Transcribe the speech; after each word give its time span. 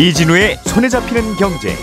이진우의 0.00 0.56
손에 0.64 0.88
잡히는 0.88 1.36
경제. 1.36 1.76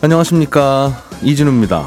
안녕하십니까 0.00 1.02
이진우입니다. 1.24 1.84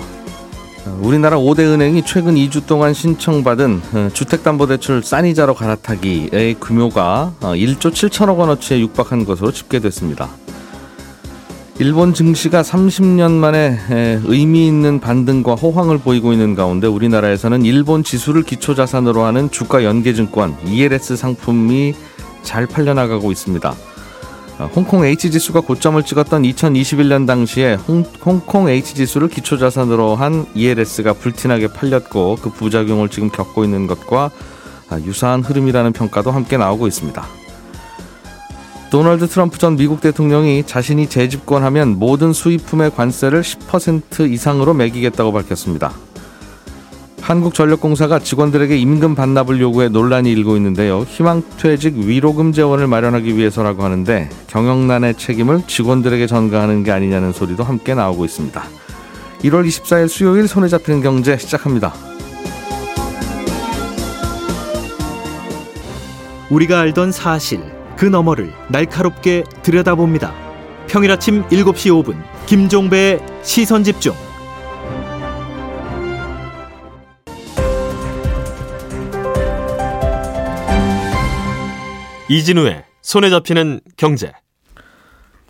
우리나라 0.99 1.37
5대 1.37 1.59
은행이 1.59 2.03
최근 2.03 2.35
2주 2.35 2.65
동안 2.65 2.93
신청받은 2.93 3.81
어, 3.93 4.09
주택담보대출 4.13 5.03
싼 5.03 5.25
이자로 5.25 5.53
갈아타기의 5.55 6.55
규모가 6.59 7.31
1조 7.39 7.85
어, 7.85 7.89
7천억 7.91 8.39
원어치에 8.39 8.81
육박한 8.81 9.23
것으로 9.23 9.53
집계됐습니다. 9.53 10.44
일본 11.77 12.13
증시가 12.13 12.61
30년 12.61 13.31
만에 13.31 13.77
의미 14.23 14.65
있는 14.65 15.01
반등과 15.01 15.55
호황을 15.55 15.97
보이고 15.97 16.31
있는 16.31 16.55
가운데 16.55 16.87
우리나라에서는 16.87 17.65
일본 17.65 18.01
지수를 18.01 18.43
기초 18.43 18.75
자산으로 18.75 19.23
하는 19.23 19.51
주가 19.51 19.83
연계증권 19.83 20.55
ELS 20.65 21.17
상품이 21.17 21.93
잘 22.43 22.65
팔려나가고 22.65 23.29
있습니다. 23.29 23.75
어, 24.57 24.69
홍콩 24.73 25.03
H지수가 25.03 25.61
고점을 25.61 26.01
찍었던 26.01 26.43
2021년 26.43 27.27
당시에 27.27 27.73
홍, 27.73 28.05
홍콩 28.25 28.69
H지수를 28.69 29.27
기초 29.27 29.57
자산으로 29.57 30.15
한 30.15 30.45
ELS가 30.55 31.11
불티나게 31.11 31.67
팔렸고 31.73 32.37
그 32.41 32.51
부작용을 32.51 33.09
지금 33.09 33.29
겪고 33.29 33.65
있는 33.65 33.85
것과 33.85 34.31
아, 34.89 34.99
유사한 35.01 35.43
흐름이라는 35.43 35.91
평가도 35.91 36.31
함께 36.31 36.55
나오고 36.55 36.87
있습니다. 36.87 37.44
도널드 38.91 39.27
트럼프 39.27 39.57
전 39.57 39.75
미국 39.75 39.99
대통령이 39.99 40.63
자신이 40.65 41.09
재집권하면 41.09 41.99
모든 41.99 42.33
수입품의 42.33 42.91
관세를 42.95 43.41
10% 43.41 44.31
이상으로 44.31 44.73
매기겠다고 44.73 45.33
밝혔습니다. 45.33 45.91
한국전력공사가 47.21 48.19
직원들에게 48.19 48.77
임금 48.77 49.15
반납을 49.15 49.59
요구해 49.59 49.89
논란이 49.89 50.31
일고 50.31 50.55
있는데요. 50.57 50.99
희망퇴직 51.09 51.95
위로금 51.97 52.51
재원을 52.51 52.85
마련하기 52.85 53.35
위해서라고 53.35 53.83
하는데 53.83 54.29
경영난의 54.45 55.15
책임을 55.15 55.63
직원들에게 55.65 56.27
전가하는 56.27 56.83
게 56.83 56.91
아니냐는 56.91 57.33
소리도 57.33 57.63
함께 57.63 57.95
나오고 57.95 58.25
있습니다. 58.25 58.63
1월 59.41 59.67
24일 59.67 60.07
수요일 60.07 60.47
손에 60.47 60.67
잡히는 60.67 61.01
경제 61.01 61.35
시작합니다. 61.35 61.93
우리가 66.51 66.79
알던 66.79 67.11
사실 67.11 67.74
그 67.97 68.05
너머를 68.05 68.51
날카롭게 68.69 69.43
들여다봅니다. 69.63 70.33
평일 70.87 71.11
아침 71.11 71.43
7시 71.47 72.03
5분 72.03 72.21
김종배의 72.45 73.19
시선 73.43 73.83
집중. 73.83 74.13
이진우의 82.29 82.83
손에 83.01 83.29
잡히는 83.29 83.81
경제. 83.97 84.31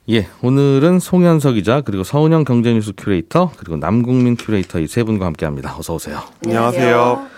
예, 0.09 0.27
오늘은 0.43 0.99
송현석 0.99 1.55
기자 1.55 1.81
그리고 1.81 2.03
서은영 2.03 2.43
경제뉴스 2.43 2.91
큐레이터 2.95 3.51
그리고 3.57 3.77
남국민 3.77 4.35
큐레이터 4.35 4.79
이 4.79 4.87
세 4.87 5.03
분과 5.03 5.25
함께합니다. 5.25 5.75
어서 5.77 5.95
오세요. 5.95 6.21
안녕하세요. 6.45 7.34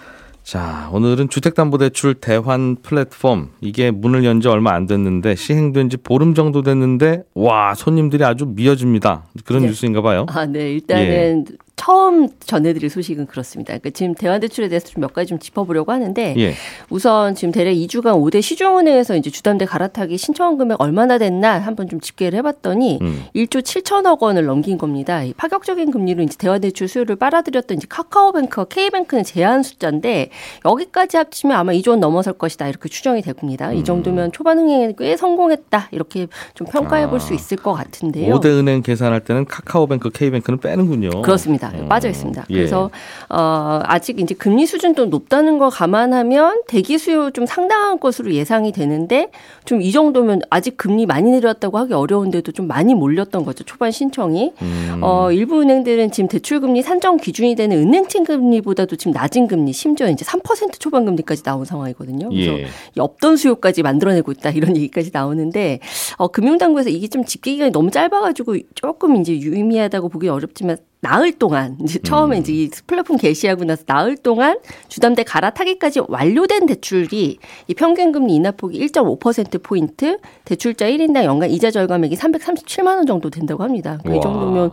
자, 0.48 0.90
오늘은 0.94 1.28
주택담보대출 1.28 2.14
대환 2.14 2.78
플랫폼 2.82 3.50
이게 3.60 3.92
문을 3.92 4.24
연 4.24 4.40
지 4.40 4.48
얼마 4.48 4.72
안 4.76 4.86
됐는데 4.88 5.36
시행된 5.36 5.90
지 5.90 5.98
보름 5.98 6.36
정도 6.36 6.62
됐는데 6.62 7.24
와 7.34 7.74
손님들이 7.76 8.24
아주 8.24 8.46
미어집니다. 8.46 9.26
그런 9.44 9.64
네. 9.64 9.68
뉴스인가 9.68 10.02
봐요. 10.02 10.26
아, 10.30 10.46
네, 10.46 10.72
일단은 10.72 11.46
예. 11.50 11.58
처음 11.78 12.28
전해드릴 12.42 12.90
소식은 12.90 13.28
그렇습니다. 13.28 13.70
그러니까 13.70 13.92
지금 13.92 14.14
대환대출에 14.14 14.68
대해서 14.68 14.88
좀 14.90 14.98
몇 15.08 15.14
가지 15.14 15.30
좀 15.30 15.40
짚어보려고 15.40 15.92
하는데 15.92 16.36
예. 16.38 16.54
우선 16.90 17.36
지금 17.36 17.52
대략 17.52 17.72
2주간 17.72 18.20
5대 18.22 18.42
시중은행에서 18.42 19.16
이제 19.16 19.30
주담대 19.30 19.66
갈아타기 19.66 20.18
신청 20.18 20.58
금액 20.58 20.82
얼마나 20.82 21.18
됐나 21.18 21.60
한번 21.60 21.88
좀 21.88 22.00
집계를 22.02 22.38
해봤더니 22.40 23.00
음. 23.02 23.24
1조 23.36 23.62
7천억 23.62 24.22
원을 24.22 24.46
넘긴 24.46 24.78
겁니다. 24.78 25.24
이 25.24 25.34
파격적인 25.34 25.92
금리로 25.92 26.24
이제 26.24 26.36
대환대출 26.38 26.88
수요를 26.88 27.16
빨아들였던 27.16 27.78
이제 27.78 27.88
카카오뱅크와 27.90 28.66
K뱅크는 28.66 29.24
제한 29.24 29.64
숫자인데 29.64 30.30
여기까지 30.66 31.18
합치면 31.18 31.56
아마 31.56 31.72
2조 31.74 31.92
원 31.92 32.00
넘어설 32.00 32.34
것이다 32.34 32.68
이렇게 32.68 32.90
추정이 32.90 33.22
됩니다. 33.22 33.70
음. 33.70 33.76
이 33.76 33.84
정도면 33.84 34.32
초반 34.32 34.58
흥행에 34.58 34.94
꽤 34.98 35.16
성공했다 35.16 35.90
이렇게 35.92 36.28
좀 36.56 36.68
평가해 36.68 37.10
볼수 37.10 37.34
아. 37.34 37.36
있을 37.36 37.58
것 37.58 37.74
같은데요. 37.74 38.36
5대 38.36 38.46
은행 38.48 38.82
계산할 38.82 39.22
때는 39.22 39.46
카카오뱅크, 39.46 40.10
K뱅크는 40.10 40.60
빼는군요. 40.60 41.22
그렇습니다. 41.22 41.67
있습니다. 41.68 41.86
음. 41.86 41.90
빠져 41.90 42.10
있습니다. 42.10 42.46
예. 42.50 42.54
그래서 42.54 42.90
어, 43.30 43.80
아직 43.84 44.20
이제 44.20 44.36
금리 44.36 44.66
수준도 44.66 45.06
높다는 45.06 45.58
거 45.58 45.70
감안하면 45.70 46.64
대기 46.68 46.98
수요 46.98 47.32
좀 47.32 47.46
상당한 47.46 48.00
것으로 48.00 48.34
예상이 48.34 48.72
되는데 48.72 49.30
좀 49.66 49.88
이 49.88 49.92
정도면 49.92 50.42
아직 50.50 50.76
금리 50.76 51.06
많이 51.06 51.32
내렸다고 51.32 51.78
하기 51.78 51.94
어려운데도 51.94 52.52
좀 52.52 52.68
많이 52.68 52.94
몰렸던 52.94 53.46
거죠. 53.46 53.64
초반 53.64 53.92
신청이. 53.92 54.52
음. 54.62 55.00
어, 55.02 55.32
일부 55.32 55.62
은행들은 55.62 56.12
지금 56.12 56.28
대출 56.28 56.60
금리 56.60 56.82
산정 56.82 57.18
기준이 57.18 57.56
되는 57.56 57.78
은행채 57.78 58.24
금리보다도 58.24 58.98
지금 58.98 59.14
낮은 59.14 59.48
금리, 59.48 59.72
심지어 59.72 60.10
이제 60.10 60.26
3% 60.26 60.80
초반 60.80 61.06
금리까지 61.06 61.44
나온 61.44 61.64
상황이거든요. 61.64 62.30
그래서 62.30 62.60
예. 62.60 62.68
없던 62.98 63.38
수요까지 63.38 63.82
만들어내고 63.84 64.32
있다 64.34 64.50
이런 64.50 64.76
얘기까지 64.78 65.12
나오는데 65.14 65.80
어, 66.18 66.28
금융당국에서 66.28 66.90
이게 66.90 67.08
좀 67.08 67.24
집계 67.24 67.52
기간이 67.54 67.72
너무 67.72 67.90
짧아가지고 67.92 68.58
조금 68.76 69.16
이제 69.16 69.40
유의미하다고 69.40 70.10
보기 70.10 70.28
어렵지만 70.28 70.78
나흘 71.00 71.32
동안 71.34 71.78
이제 71.84 72.00
처음에 72.00 72.38
음. 72.38 72.42
이제 72.42 72.54
이 72.54 72.70
플랫폼 72.88 73.18
게시하고 73.18 73.66
나서 73.66 73.84
나흘 73.86 74.18
동안 74.18 74.58
주담대 74.88 75.24
갈아타기까지 75.24 76.02
완료된 76.08 76.66
대출이 76.66 77.38
이 77.68 77.74
평균 77.76 78.12
금리 78.12 78.34
인하폭이 78.36 78.80
1.5% 78.88 79.62
포인트, 79.62 80.18
대출자 80.46 80.88
1인당 80.88 81.24
연간 81.26 81.52
이자 81.52 81.70
절감액이 81.70 82.16
337만 82.16 82.98
원 82.98 83.06
정도 83.06 83.30
된다고 83.30 83.64
합니다. 83.64 84.00
그러니까 84.02 84.18
이 84.18 84.22
정도면 84.22 84.72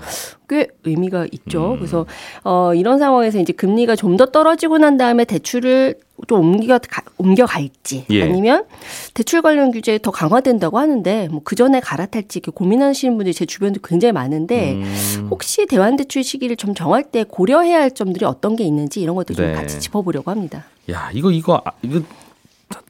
꽤 0.49 0.69
의미가 0.84 1.27
있죠. 1.32 1.72
음. 1.72 1.77
그래서 1.77 2.06
어 2.44 2.75
이런 2.75 2.99
상황에서 2.99 3.38
이제 3.38 3.53
금리가 3.53 3.97
좀 3.97 4.15
더 4.16 4.27
떨어지고 4.27 4.78
난 4.78 4.97
다음에 4.97 5.25
대출을 5.25 5.94
좀 6.28 6.41
옮겨 6.41 6.78
가, 6.78 7.03
옮겨갈지 7.19 8.06
예. 8.10 8.22
아니면 8.22 8.65
대출 9.12 9.43
관련 9.43 9.72
규제 9.72 9.99
더 9.99 10.10
강화된다고 10.12 10.78
하는데 10.78 11.28
뭐 11.31 11.41
그 11.44 11.56
전에 11.56 11.81
갈아탈지 11.81 12.38
이렇게 12.38 12.53
고민하시는 12.54 13.16
분들이 13.16 13.34
제 13.34 13.44
주변도 13.44 13.81
굉장히 13.83 14.12
많은데 14.12 14.75
음. 14.75 15.28
혹시 15.31 15.66
대환 15.66 15.97
대출 15.97 16.22
시기를 16.22 16.56
좀 16.56 16.75
정할 16.75 17.03
때 17.03 17.25
고려해야 17.25 17.81
할 17.81 17.91
점들이 17.91 18.25
어떤 18.25 18.54
게 18.56 18.65
있는지 18.65 19.00
이런 19.00 19.16
것도 19.16 19.34
네. 19.34 19.47
좀 19.47 19.54
같이 19.54 19.81
짚어보려고 19.81 20.31
합니다. 20.31 20.65
야 20.91 21.10
이거 21.12 21.31
이거 21.33 21.60
아, 21.65 21.72
이거 21.83 22.00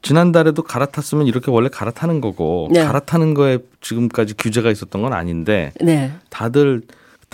지난달에도 0.03 0.63
갈아탔으면 0.63 1.27
이렇게 1.27 1.51
원래 1.51 1.69
갈아타는 1.69 2.21
거고 2.21 2.69
네. 2.71 2.85
갈아타는 2.85 3.35
거에 3.35 3.59
지금까지 3.81 4.35
규제가 4.37 4.71
있었던 4.71 5.03
건 5.03 5.13
아닌데 5.13 5.73
네. 5.81 6.13
다들 6.31 6.83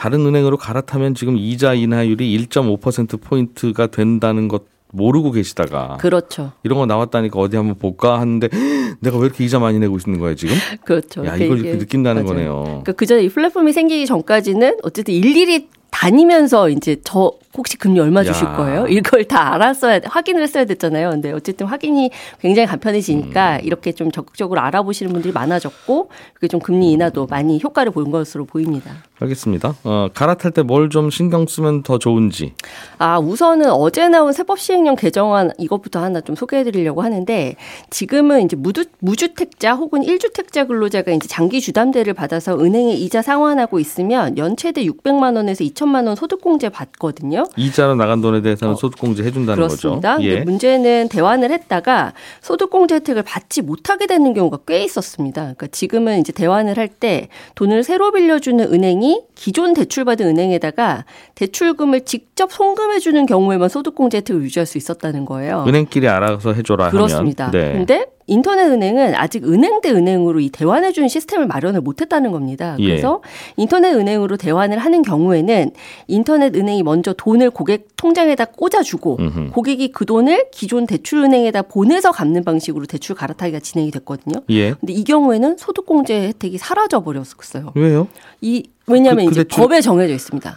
다른 0.01 0.25
은행으로 0.25 0.57
갈아타면 0.57 1.15
지금 1.15 1.37
이자 1.37 1.75
인하율이 1.75 2.47
1.5% 2.47 3.21
포인트가 3.21 3.87
된다는 3.89 4.49
것 4.49 4.63
모르고 4.93 5.31
계시다가 5.31 5.99
그렇죠. 6.01 6.53
이런 6.63 6.79
거 6.79 6.87
나왔다니까 6.87 7.39
어디 7.39 7.59
한번 7.59 7.77
볼까 7.77 8.19
하는데 8.19 8.49
내가 9.01 9.19
왜 9.19 9.27
이렇게 9.27 9.45
이자 9.45 9.59
많이 9.59 9.79
내고 9.79 9.99
있는 9.99 10.19
거야 10.19 10.35
지금? 10.35 10.55
그렇죠. 10.85 11.27
야 11.27 11.37
이걸 11.37 11.59
이렇게 11.59 11.77
느낀다는 11.77 12.25
맞아요. 12.25 12.35
거네요. 12.35 12.63
그러니까 12.65 12.93
그전에 12.93 13.25
이 13.25 13.29
플랫폼이 13.29 13.75
생기기 13.75 14.07
전까지는 14.07 14.79
어쨌든 14.85 15.13
일일이 15.13 15.69
다니면서 15.91 16.71
이제 16.71 16.97
저 17.05 17.33
혹시 17.57 17.77
금리 17.77 17.99
얼마 17.99 18.23
주실 18.23 18.47
야. 18.47 18.53
거예요? 18.57 18.87
이걸 18.89 19.25
다 19.25 19.55
알았어야 19.55 20.01
확인을 20.05 20.43
했어야 20.43 20.65
됐잖아요. 20.65 21.11
근데 21.11 21.33
어쨌든 21.33 21.67
확인이 21.67 22.11
굉장히 22.41 22.67
간편해지니까 22.69 23.57
음. 23.57 23.61
이렇게 23.65 23.93
좀 23.93 24.13
적극적으로 24.13 24.61
알아보시는 24.61 25.13
분들이 25.13 25.33
많아졌고 25.33 26.11
그게 26.35 26.47
좀 26.49 26.61
금리 26.61 26.93
인하도 26.93 27.27
많이 27.27 27.61
효과를 27.63 27.91
본 27.93 28.11
것으로 28.11 28.45
보입니다. 28.45 28.93
알겠습니다. 29.21 29.75
어, 29.85 30.09
갈아탈 30.15 30.53
때 30.53 30.63
뭘 30.63 30.89
좀 30.91 31.11
신경 31.11 31.47
쓰면 31.47 31.83
더 31.83 31.99
좋은지. 31.99 32.55
아 32.99 33.19
우선은 33.19 33.71
어제 33.71 34.09
나온 34.09 34.33
세법 34.33 34.59
시행령 34.59 34.95
개정안 34.97 35.51
이것부터 35.59 36.01
하나 36.03 36.21
좀 36.21 36.37
소개해드리려고 36.37 37.03
하는데 37.03 37.57
지금은 37.91 38.43
이제 38.45 38.57
무주, 38.57 38.85
무주택자 39.01 39.75
혹은 39.75 40.01
1주택자 40.03 40.67
근로자가 40.69 41.13
이제 41.13 41.29
장기 41.29 41.61
주담대를 41.61 42.15
받아서 42.15 42.59
은행에 42.59 42.93
이자 42.95 43.21
상환하고 43.23 43.79
있으면 43.81 44.39
연체대 44.39 44.85
600만 44.85 45.37
원에서 45.37 45.65
2천만 45.65 46.07
원 46.07 46.17
소득공제 46.17 46.71
받거든요. 46.71 47.40
거거든요. 47.45 47.65
이자로 47.65 47.95
나간 47.97 48.21
돈에 48.21 48.41
대해서는 48.43 48.75
어, 48.75 48.77
소득공제 48.77 49.23
해준다는 49.25 49.57
그렇습니다. 49.57 50.17
거죠. 50.17 50.27
예. 50.29 50.41
문제는 50.41 51.09
대환을 51.09 51.51
했다가 51.51 52.13
소득공제 52.41 52.97
혜택을 52.97 53.23
받지 53.23 53.63
못하게 53.63 54.07
되는 54.07 54.33
경우가 54.35 54.59
꽤 54.67 54.83
있었습니다. 54.85 55.41
그러니까 55.43 55.67
지금은 55.69 56.21
이제 56.21 56.33
대환을 56.33 56.77
할 56.79 56.91
때 57.01 57.29
돈을 57.55 57.85
새로 57.85 58.11
빌려주는 58.11 58.73
은행이 58.73 59.23
기존 59.37 59.75
대출받은 59.75 60.27
은행에다가 60.27 61.05
대출금을 61.37 62.05
직접 62.05 62.53
송금해주는 62.53 63.25
경우에만 63.27 63.69
소득공제 63.69 64.19
혜택을 64.19 64.43
유지할 64.43 64.67
수 64.67 64.77
있었다는 64.77 65.25
거예요. 65.25 65.65
은행끼리 65.67 66.09
알아서 66.09 66.53
해줘라 66.53 66.91
그렇습니다. 66.91 67.47
하면. 67.47 67.61
네. 67.61 67.73
근데 67.73 68.07
인터넷 68.31 68.67
은행은 68.71 69.17
아직 69.17 69.45
은행 69.45 69.81
대 69.81 69.91
은행으로 69.91 70.39
이 70.39 70.51
대환해 70.51 70.93
주는 70.93 71.09
시스템을 71.09 71.49
마련을 71.49 71.81
못 71.81 72.01
했다는 72.01 72.31
겁니다. 72.31 72.77
예. 72.79 72.87
그래서 72.87 73.23
인터넷 73.57 73.93
은행으로 73.93 74.37
대환을 74.37 74.79
하는 74.79 75.03
경우에는 75.03 75.73
인터넷 76.07 76.55
은행이 76.55 76.85
먼저 76.85 77.13
돈을 77.13 77.51
고객 77.51 77.89
통장에다 77.97 78.45
꽂아 78.45 78.85
주고 78.85 79.19
고객이 79.53 79.91
그 79.91 80.07
돈을 80.07 80.47
기존 80.53 80.87
대출 80.87 81.25
은행에다 81.25 81.63
보내서 81.63 82.13
갚는 82.13 82.45
방식으로 82.45 82.87
대출 82.87 83.17
갈아타기가 83.17 83.59
진행이 83.59 83.91
됐거든요. 83.91 84.43
예. 84.51 84.75
근데 84.75 84.93
이 84.93 85.03
경우에는 85.03 85.57
소득공제 85.59 86.29
혜택이 86.29 86.57
사라져 86.57 87.03
버렸어요. 87.03 87.73
왜요? 87.75 88.07
이 88.41 88.63
왜냐하면 88.87 89.25
그- 89.25 89.31
그 89.31 89.33
이제 89.33 89.43
대출- 89.43 89.61
법에 89.61 89.81
정해져 89.81 90.15
있습니다. 90.15 90.57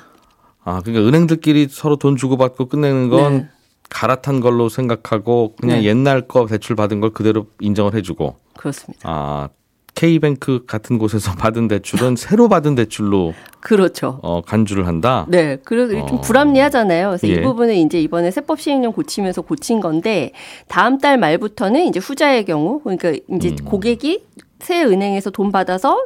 아, 0.64 0.82
그러니까 0.82 1.08
은행들끼리 1.08 1.70
서로 1.72 1.96
돈 1.96 2.16
주고받고 2.18 2.68
끝내는 2.68 3.10
건 3.10 3.34
네. 3.38 3.48
갈아탄 3.94 4.40
걸로 4.40 4.70
생각하고 4.70 5.56
그냥 5.62 5.80
네. 5.80 5.86
옛날 5.86 6.28
거 6.28 6.48
대출 6.48 6.76
받은 6.76 7.00
걸 7.00 7.12
그대로 7.12 7.46
인정을 7.62 7.94
해주고 7.94 8.36
그렇습니다. 8.58 9.08
아 9.08 9.50
K뱅크 9.94 10.66
같은 10.66 10.98
곳에서 10.98 11.34
받은 11.38 11.68
대출은 11.68 12.16
새로 12.16 12.50
받은 12.50 12.74
대출로 12.74 13.34
그렇죠. 13.60 14.20
어, 14.24 14.42
간주를 14.42 14.88
한다. 14.88 15.28
네, 15.30 15.58
그래서 15.64 15.94
좀 16.08 16.18
어. 16.18 16.22
불합리하잖아요. 16.22 17.10
그래서 17.10 17.28
예. 17.28 17.34
이 17.34 17.42
부분은 17.42 17.76
이제 17.76 18.02
이번에 18.02 18.32
세법 18.32 18.60
시행령 18.60 18.92
고치면서 18.92 19.44
고친 19.44 19.80
건데 19.80 20.32
다음 20.68 20.98
달 20.98 21.18
말부터는 21.18 21.86
이제 21.86 22.00
후자의 22.00 22.46
경우, 22.46 22.82
그러니까 22.82 23.14
이제 23.30 23.50
음. 23.50 23.66
고객이 23.66 24.26
새 24.60 24.84
은행에서 24.84 25.30
돈 25.30 25.52
받아서 25.52 26.00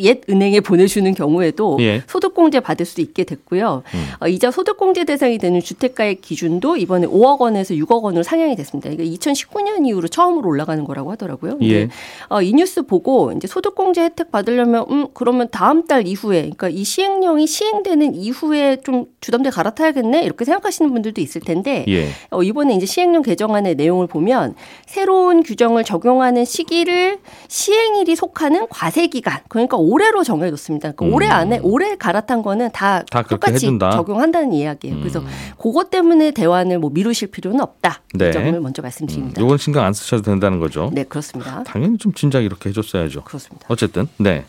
옛 0.00 0.20
은행에 0.28 0.60
보내주는 0.60 1.12
경우에도 1.14 1.76
예. 1.80 1.96
음. 1.96 2.02
소득공제 2.06 2.60
받을 2.60 2.86
수 2.86 3.00
있게 3.00 3.24
됐고요. 3.24 3.82
어, 4.20 4.28
이자 4.28 4.50
소득공제 4.50 5.04
대상이 5.04 5.38
되는 5.38 5.60
주택가의 5.60 6.16
기준도 6.16 6.76
이번에 6.76 7.06
5억 7.06 7.40
원에서 7.40 7.74
6억 7.74 8.02
원으로 8.02 8.22
상향이 8.22 8.56
됐습니다. 8.56 8.90
이게 8.90 9.04
2019년 9.04 9.86
이후로 9.86 10.08
처음으로 10.08 10.48
올라가는 10.48 10.82
거라고 10.84 11.10
하더라고요. 11.12 11.58
예. 11.62 11.88
어, 12.28 12.42
이 12.42 12.52
뉴스 12.52 12.82
보고 12.82 13.32
이제 13.32 13.46
소득공제 13.46 14.02
혜택 14.02 14.30
받으려면 14.30 14.86
음 14.90 15.06
그러면 15.14 15.48
다음 15.50 15.86
달 15.86 16.06
이후에 16.06 16.40
그러니까 16.40 16.68
이 16.68 16.84
시행령이 16.84 17.46
시행되는 17.46 18.14
이후에 18.14 18.78
좀 18.82 19.06
주담대 19.20 19.50
갈아타야겠네 19.50 20.22
이렇게 20.22 20.44
생각하시는 20.44 20.90
분들도 20.92 21.20
있을 21.20 21.40
텐데 21.40 21.84
예. 21.88 22.08
어, 22.30 22.42
이번에 22.42 22.74
이제 22.74 22.86
시행령 22.86 23.22
개정안의 23.22 23.74
내용을 23.74 24.06
보면 24.06 24.54
새로운 24.86 25.42
규정을 25.42 25.84
적용하는 25.84 26.44
시기를 26.44 27.18
시행일이 27.48 28.16
속하는 28.16 28.66
과세 28.68 29.06
기간 29.06 29.38
그러니까 29.48 29.76
올해로 29.90 30.22
정해뒀습니다. 30.24 30.92
그러니까 30.92 31.04
음. 31.06 31.12
올해 31.14 31.26
안에 31.28 31.58
올해 31.62 31.96
갈아탄 31.96 32.42
거는 32.42 32.70
다, 32.72 33.02
다 33.10 33.22
똑같이 33.22 33.54
해준다. 33.54 33.88
음. 33.88 33.92
적용한다는 33.92 34.52
이야기예요. 34.52 34.98
그래서 35.00 35.22
그것 35.58 35.90
때문에 35.90 36.30
대환을 36.30 36.78
뭐 36.78 36.90
미루실 36.92 37.28
필요는 37.30 37.60
없다. 37.60 38.00
네. 38.14 38.28
이 38.30 38.32
점을 38.32 38.60
먼저 38.60 38.82
말씀드립니다. 38.82 39.40
요건 39.40 39.58
신경 39.58 39.84
안 39.84 39.92
쓰셔도 39.92 40.22
된다는 40.22 40.60
거죠. 40.60 40.90
네 40.92 41.04
그렇습니다. 41.04 41.62
당연히 41.64 41.98
좀 41.98 42.12
진작 42.12 42.40
이렇게 42.44 42.68
해줬어야죠. 42.68 43.24
그렇습니다. 43.24 43.66
어쨌든 43.68 44.06
네. 44.18 44.44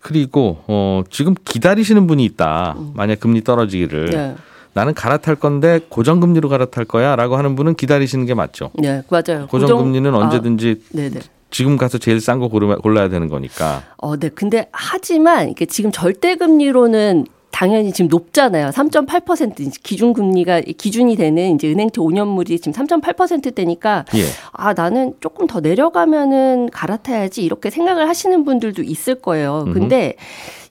그리고 0.00 0.58
어 0.66 1.02
지금 1.10 1.34
기다리시는 1.44 2.06
분이 2.06 2.24
있다. 2.24 2.76
만약 2.94 3.20
금리 3.20 3.42
떨어지기를 3.44 4.10
네. 4.10 4.34
나는 4.74 4.94
갈아탈 4.94 5.36
건데 5.36 5.80
고정금리로 5.88 6.48
갈아탈 6.48 6.86
거야라고 6.86 7.36
하는 7.36 7.54
분은 7.56 7.74
기다리시는 7.74 8.24
게 8.26 8.34
맞죠. 8.34 8.70
네, 8.74 9.02
맞아요. 9.10 9.46
고정금리는 9.48 10.10
고정- 10.10 10.22
언제든지 10.24 10.80
아, 10.82 10.96
네네. 10.96 11.20
지금 11.52 11.76
가서 11.76 11.98
제일 11.98 12.20
싼 12.20 12.40
거 12.40 12.48
골라야 12.48 13.08
되는 13.08 13.28
거니까. 13.28 13.82
어, 13.98 14.16
네. 14.16 14.30
근데 14.30 14.68
하지만 14.72 15.50
이게 15.50 15.66
지금 15.66 15.92
절대 15.92 16.34
금리로는 16.34 17.26
당연히 17.52 17.92
지금 17.92 18.08
높잖아요. 18.08 18.70
3.8% 18.70 19.60
이제 19.60 19.78
기준 19.82 20.14
금리가 20.14 20.62
기준이 20.62 21.14
되는 21.16 21.54
이제 21.54 21.70
은행채 21.70 22.00
5년물이 22.00 22.60
지금 22.60 22.72
3.8%대니까 22.72 24.06
예. 24.14 24.24
아, 24.52 24.72
나는 24.72 25.14
조금 25.20 25.46
더 25.46 25.60
내려가면은 25.60 26.70
갈아타야지 26.70 27.44
이렇게 27.44 27.68
생각을 27.68 28.08
하시는 28.08 28.44
분들도 28.44 28.82
있을 28.82 29.16
거예요. 29.16 29.66
근데 29.72 30.16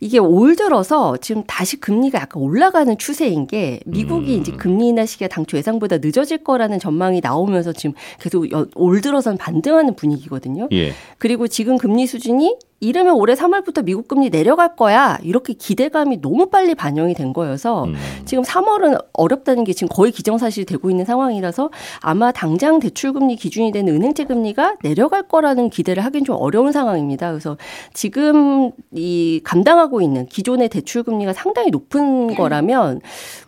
이게 0.04 0.18
올 0.18 0.56
들어서 0.56 1.16
지금 1.18 1.44
다시 1.46 1.80
금리가 1.80 2.20
약간 2.20 2.42
올라가는 2.42 2.98
추세인 2.98 3.46
게 3.46 3.80
미국이 3.86 4.36
음. 4.36 4.42
이제 4.42 4.52
금리 4.52 4.88
인하 4.88 5.06
시기가 5.06 5.28
당초 5.28 5.58
예상보다 5.58 6.00
늦어질 6.00 6.44
거라는 6.44 6.80
전망이 6.80 7.22
나오면서 7.24 7.72
지금 7.72 7.94
계속 8.20 8.52
여- 8.52 8.66
올 8.76 9.02
들어선 9.02 9.38
반등하는 9.38 9.96
분위기거든요. 9.96 10.68
예. 10.72 10.92
그리고 11.20 11.48
지금 11.48 11.78
금리 11.78 12.08
수준이 12.08 12.58
이르면 12.84 13.14
올해 13.14 13.36
3월부터 13.36 13.84
미국 13.84 14.08
금리 14.08 14.32
내려갈 14.32 14.76
거야. 14.76 15.20
이렇게 15.22 15.54
기대감이 15.54 16.20
너무 16.20 16.48
빨리 16.50 16.74
반영이 16.74 17.14
된 17.14 17.32
거여서 17.32 17.84
음. 17.84 17.94
지금 18.26 18.44
3월은 18.44 18.98
어렵다는 19.14 19.66
게 19.66 19.74
지금 19.74 19.88
거의 19.88 20.12
기정사실이 20.12 20.66
되고 20.66 20.90
있는 20.90 21.06
상황이라서 21.06 21.70
아마 22.00 22.32
당장 22.32 22.80
대출금리 22.80 23.36
기준이 23.36 23.72
되는 23.72 23.94
은행채 23.94 24.24
금리가 24.26 24.78
내려갈 24.82 25.22
거라는 25.28 25.70
기대를 25.70 26.04
하긴 26.06 26.26
좀 26.26 26.38
어려운 26.40 26.72
상황입니다. 26.72 27.30
그래서 27.30 27.56
지금 27.94 28.72
이 28.92 29.42
감당하 29.44 29.86
고 29.92 30.02
있는 30.02 30.26
기존의 30.28 30.70
대출 30.70 31.04
금리가 31.04 31.34
상당히 31.34 31.70
높은 31.70 32.36
거라면 32.36 33.02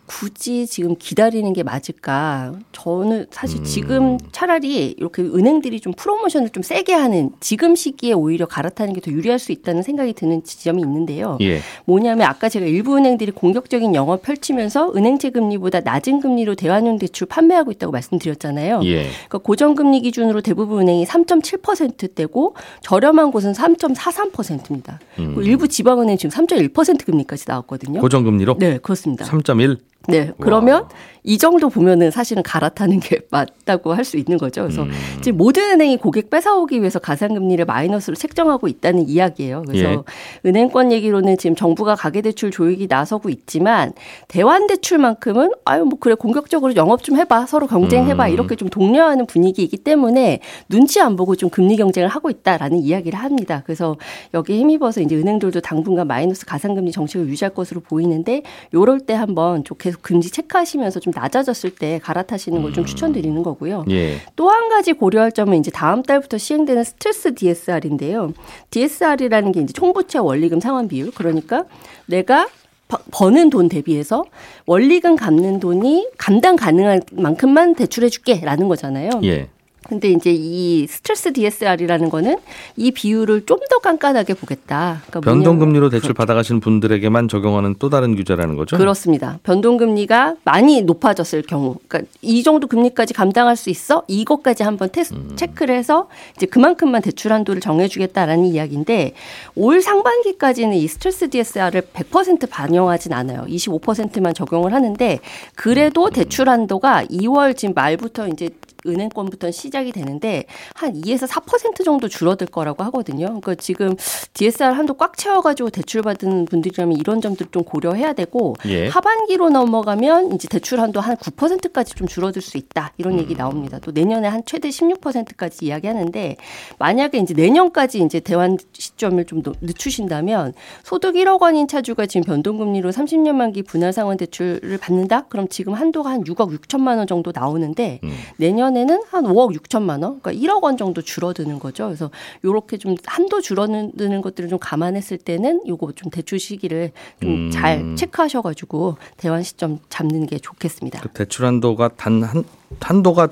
굳이 0.06 0.66
지금 0.66 0.96
기다리는 0.98 1.50
게 1.54 1.62
맞을까? 1.62 2.52
저는 2.72 3.26
사실 3.30 3.60
음. 3.60 3.64
지금 3.64 4.18
차라리 4.32 4.94
이렇게 4.98 5.22
은행들이 5.22 5.80
좀 5.80 5.94
프로모션을 5.94 6.50
좀 6.50 6.62
세게 6.62 6.92
하는 6.92 7.30
지금 7.40 7.74
시기에 7.74 8.12
오히려 8.12 8.46
갈아타는 8.46 8.92
게 8.92 9.00
더 9.04 9.10
유리할 9.10 9.38
수 9.38 9.52
있다는 9.52 9.82
생각이 9.82 10.14
드는 10.14 10.44
지점이 10.44 10.80
있는데요. 10.82 11.36
예. 11.42 11.60
뭐냐면 11.84 12.26
아까 12.26 12.48
제가 12.48 12.64
일부 12.64 12.96
은행들이 12.96 13.32
공격적인 13.32 13.94
영업 13.94 14.22
펼치면서 14.22 14.92
은행채 14.96 15.30
금리보다 15.30 15.80
낮은 15.80 16.20
금리로 16.20 16.54
대환용 16.54 16.98
대출 16.98 17.26
판매하고 17.26 17.70
있다고 17.70 17.92
말씀드렸잖아요. 17.92 18.80
예. 18.84 19.02
그러니까 19.10 19.38
고정금리 19.38 20.00
기준으로 20.00 20.40
대부분 20.40 20.80
은행이 20.80 21.04
3.7%대고 21.04 22.54
저렴한 22.80 23.30
곳은 23.30 23.52
3.43%입니다. 23.52 25.00
음. 25.18 25.36
일부 25.42 25.68
지방은행 25.68 26.16
지금 26.16 26.33
3.1% 26.34 27.04
금리까지 27.04 27.44
나왔거든요. 27.46 28.00
고정금리로 28.00 28.56
네, 28.58 28.78
그렇습니다. 28.78 29.24
3.1. 29.24 29.78
네. 30.08 30.32
그러면 30.40 30.86
이 31.26 31.38
정도 31.38 31.70
보면은 31.70 32.10
사실은 32.10 32.42
갈아타는 32.42 33.00
게 33.00 33.20
맞다고 33.32 33.94
할 33.94 34.04
수 34.04 34.18
있는 34.18 34.36
거죠. 34.36 34.60
그래서 34.62 34.82
음. 34.82 34.90
지금 35.22 35.38
모든 35.38 35.70
은행이 35.70 35.96
고객 35.96 36.28
뺏어오기 36.28 36.78
위해서 36.80 36.98
가상금리를 36.98 37.64
마이너스로 37.64 38.14
책정하고 38.14 38.68
있다는 38.68 39.08
이야기예요. 39.08 39.62
그래서 39.66 39.90
예. 39.90 39.96
은행권 40.44 40.92
얘기로는 40.92 41.38
지금 41.38 41.56
정부가 41.56 41.94
가계대출 41.94 42.50
조익이 42.50 42.86
나서고 42.86 43.30
있지만 43.30 43.94
대환대출만큼은 44.28 45.52
아유 45.64 45.84
뭐 45.84 45.98
그래 45.98 46.14
공격적으로 46.14 46.76
영업 46.76 47.02
좀 47.02 47.16
해봐 47.16 47.46
서로 47.46 47.66
경쟁해봐 47.66 48.26
음. 48.26 48.32
이렇게 48.32 48.56
좀 48.56 48.68
독려하는 48.68 49.24
분위기이기 49.26 49.78
때문에 49.78 50.40
눈치 50.68 51.00
안 51.00 51.16
보고 51.16 51.34
좀 51.34 51.48
금리 51.48 51.76
경쟁을 51.78 52.08
하고 52.10 52.28
있다라는 52.28 52.78
이야기를 52.78 53.18
합니다. 53.18 53.62
그래서 53.64 53.96
여기에 54.34 54.58
힘입어서 54.58 55.00
이제 55.00 55.16
은행들도 55.16 55.60
당분간 55.62 56.06
마이너스 56.06 56.44
가상금리 56.44 56.92
정책을 56.92 57.26
유지할 57.28 57.54
것으로 57.54 57.80
보이는데 57.80 58.42
요럴 58.74 59.00
때 59.00 59.14
한번 59.14 59.64
좀 59.64 59.78
계속 59.94 60.02
금리 60.02 60.22
체크하시면서 60.28 61.00
좀 61.00 61.12
낮아졌을 61.14 61.70
때 61.70 62.00
갈아타시는 62.02 62.62
걸좀 62.62 62.84
추천드리는 62.84 63.42
거고요. 63.42 63.84
예. 63.90 64.18
또한 64.36 64.68
가지 64.68 64.92
고려할 64.92 65.32
점은 65.32 65.58
이제 65.58 65.70
다음 65.70 66.02
달부터 66.02 66.38
시행되는 66.38 66.82
스트레스 66.84 67.34
DSR인데요. 67.34 68.32
DSR이라는 68.70 69.52
게 69.52 69.60
이제 69.60 69.72
총부채 69.72 70.18
원리금 70.18 70.60
상환 70.60 70.88
비율. 70.88 71.10
그러니까 71.12 71.64
내가 72.06 72.48
버- 72.88 72.98
버는 73.12 73.50
돈 73.50 73.68
대비해서 73.68 74.24
원리금 74.66 75.16
갚는 75.16 75.60
돈이 75.60 76.08
감당 76.18 76.56
가능한 76.56 77.02
만큼만 77.12 77.74
대출해 77.76 78.08
줄게라는 78.08 78.68
거잖아요. 78.68 79.10
예. 79.24 79.48
근데 79.88 80.08
이제 80.10 80.30
이 80.32 80.86
스트레스 80.86 81.32
DSR이라는 81.32 82.08
거는 82.10 82.36
이 82.76 82.90
비율을 82.90 83.46
좀 83.46 83.64
더 83.70 83.78
깐깐하게 83.78 84.34
보겠다. 84.34 85.02
그러니까 85.06 85.20
변동금리로 85.30 85.88
대출 85.88 86.12
받아가시는 86.12 86.60
분들에게만 86.60 87.28
적용하는 87.28 87.76
또 87.78 87.88
다른 87.88 88.14
규제라는 88.14 88.56
거죠. 88.56 88.76
그렇습니다. 88.76 89.38
변동금리가 89.42 90.36
많이 90.44 90.82
높아졌을 90.82 91.40
경우, 91.42 91.76
그러니까 91.88 92.10
이 92.20 92.42
정도 92.42 92.66
금리까지 92.66 93.14
감당할 93.14 93.56
수 93.56 93.70
있어? 93.70 94.02
이것까지 94.06 94.62
한번 94.64 94.90
테스트 94.92 95.14
음. 95.14 95.32
체크를 95.36 95.74
해서 95.76 96.08
이제 96.36 96.44
그만큼만 96.46 97.00
대출 97.00 97.32
한도를 97.32 97.62
정해주겠다라는 97.62 98.44
이야기인데 98.44 99.14
올 99.54 99.80
상반기까지는 99.80 100.74
이 100.76 100.86
스트레스 100.86 101.30
DSR을 101.30 101.82
100% 101.94 102.50
반영하진 102.50 103.12
않아요. 103.14 103.46
25%만 103.48 104.34
적용을 104.34 104.74
하는데 104.74 105.20
그래도 105.54 106.10
대출 106.10 106.48
한도가 106.50 107.04
2월 107.06 107.56
지금 107.56 107.72
말부터 107.74 108.28
이제 108.28 108.50
은행권부터 108.86 109.50
시작이 109.50 109.92
되는데 109.92 110.44
한 110.74 110.92
2에서 110.92 111.28
4% 111.28 111.84
정도 111.84 112.08
줄어들 112.08 112.46
거라고 112.46 112.84
하거든요. 112.84 113.26
그러니까 113.26 113.54
지금 113.54 113.96
DSR 114.34 114.72
한도 114.74 114.94
꽉 114.94 115.16
채워가지고 115.16 115.70
대출 115.70 116.02
받은 116.02 116.46
분들이라면 116.46 116.98
이런 116.98 117.20
점들 117.20 117.46
좀 117.50 117.64
고려해야 117.64 118.12
되고 118.12 118.54
예. 118.66 118.88
하반기로 118.88 119.50
넘어가면 119.50 120.32
이제 120.32 120.48
대출 120.48 120.80
한도 120.80 121.00
한 121.00 121.16
9%까지 121.16 121.94
좀 121.94 122.06
줄어들 122.06 122.42
수 122.42 122.58
있다 122.58 122.92
이런 122.98 123.14
음. 123.14 123.18
얘기 123.20 123.34
나옵니다. 123.34 123.78
또 123.80 123.90
내년에 123.90 124.28
한 124.28 124.42
최대 124.44 124.68
16%까지 124.68 125.66
이야기하는데 125.66 126.36
만약에 126.78 127.18
이제 127.18 127.34
내년까지 127.34 128.02
이제 128.02 128.20
대환 128.20 128.58
시점을 128.72 129.24
좀더 129.24 129.52
늦추신다면 129.60 130.52
소득 130.82 131.14
1억 131.14 131.40
원인 131.40 131.68
차주가 131.68 132.06
지금 132.06 132.24
변동금리로 132.24 132.90
30년 132.90 133.32
만기 133.34 133.62
분할 133.62 133.92
상환 133.92 134.16
대출을 134.16 134.78
받는다? 134.78 135.26
그럼 135.28 135.48
지금 135.48 135.74
한도가 135.74 136.10
한 136.10 136.24
6억 136.24 136.56
6천만 136.58 136.98
원 136.98 137.06
정도 137.06 137.32
나오는데 137.34 138.00
음. 138.04 138.10
내년 138.36 138.73
에 138.76 138.84
이번에는 138.84 139.02
한 139.10 139.24
5억 139.24 139.56
6천만 139.56 140.02
원, 140.02 140.20
그러니까 140.20 140.32
1억 140.32 140.62
원 140.62 140.76
정도 140.76 141.00
줄어드는 141.00 141.58
거죠. 141.58 141.86
그래서 141.86 142.10
요렇게 142.44 142.76
좀 142.78 142.96
한도 143.06 143.40
줄어드는 143.40 144.20
것들을 144.20 144.50
좀 144.50 144.58
감안했을 144.58 145.18
때는 145.18 145.62
요거 145.66 145.92
좀 145.92 146.10
대출 146.10 146.38
시기를 146.38 146.92
좀잘 147.22 147.78
음. 147.78 147.96
체크하셔가지고 147.96 148.96
대환 149.16 149.42
시점 149.42 149.78
잡는 149.88 150.26
게 150.26 150.38
좋겠습니다. 150.38 151.00
그 151.00 151.08
대출 151.08 151.46
한도가 151.46 151.88
단 151.96 152.24
한 152.24 152.44
한도가 152.80 153.28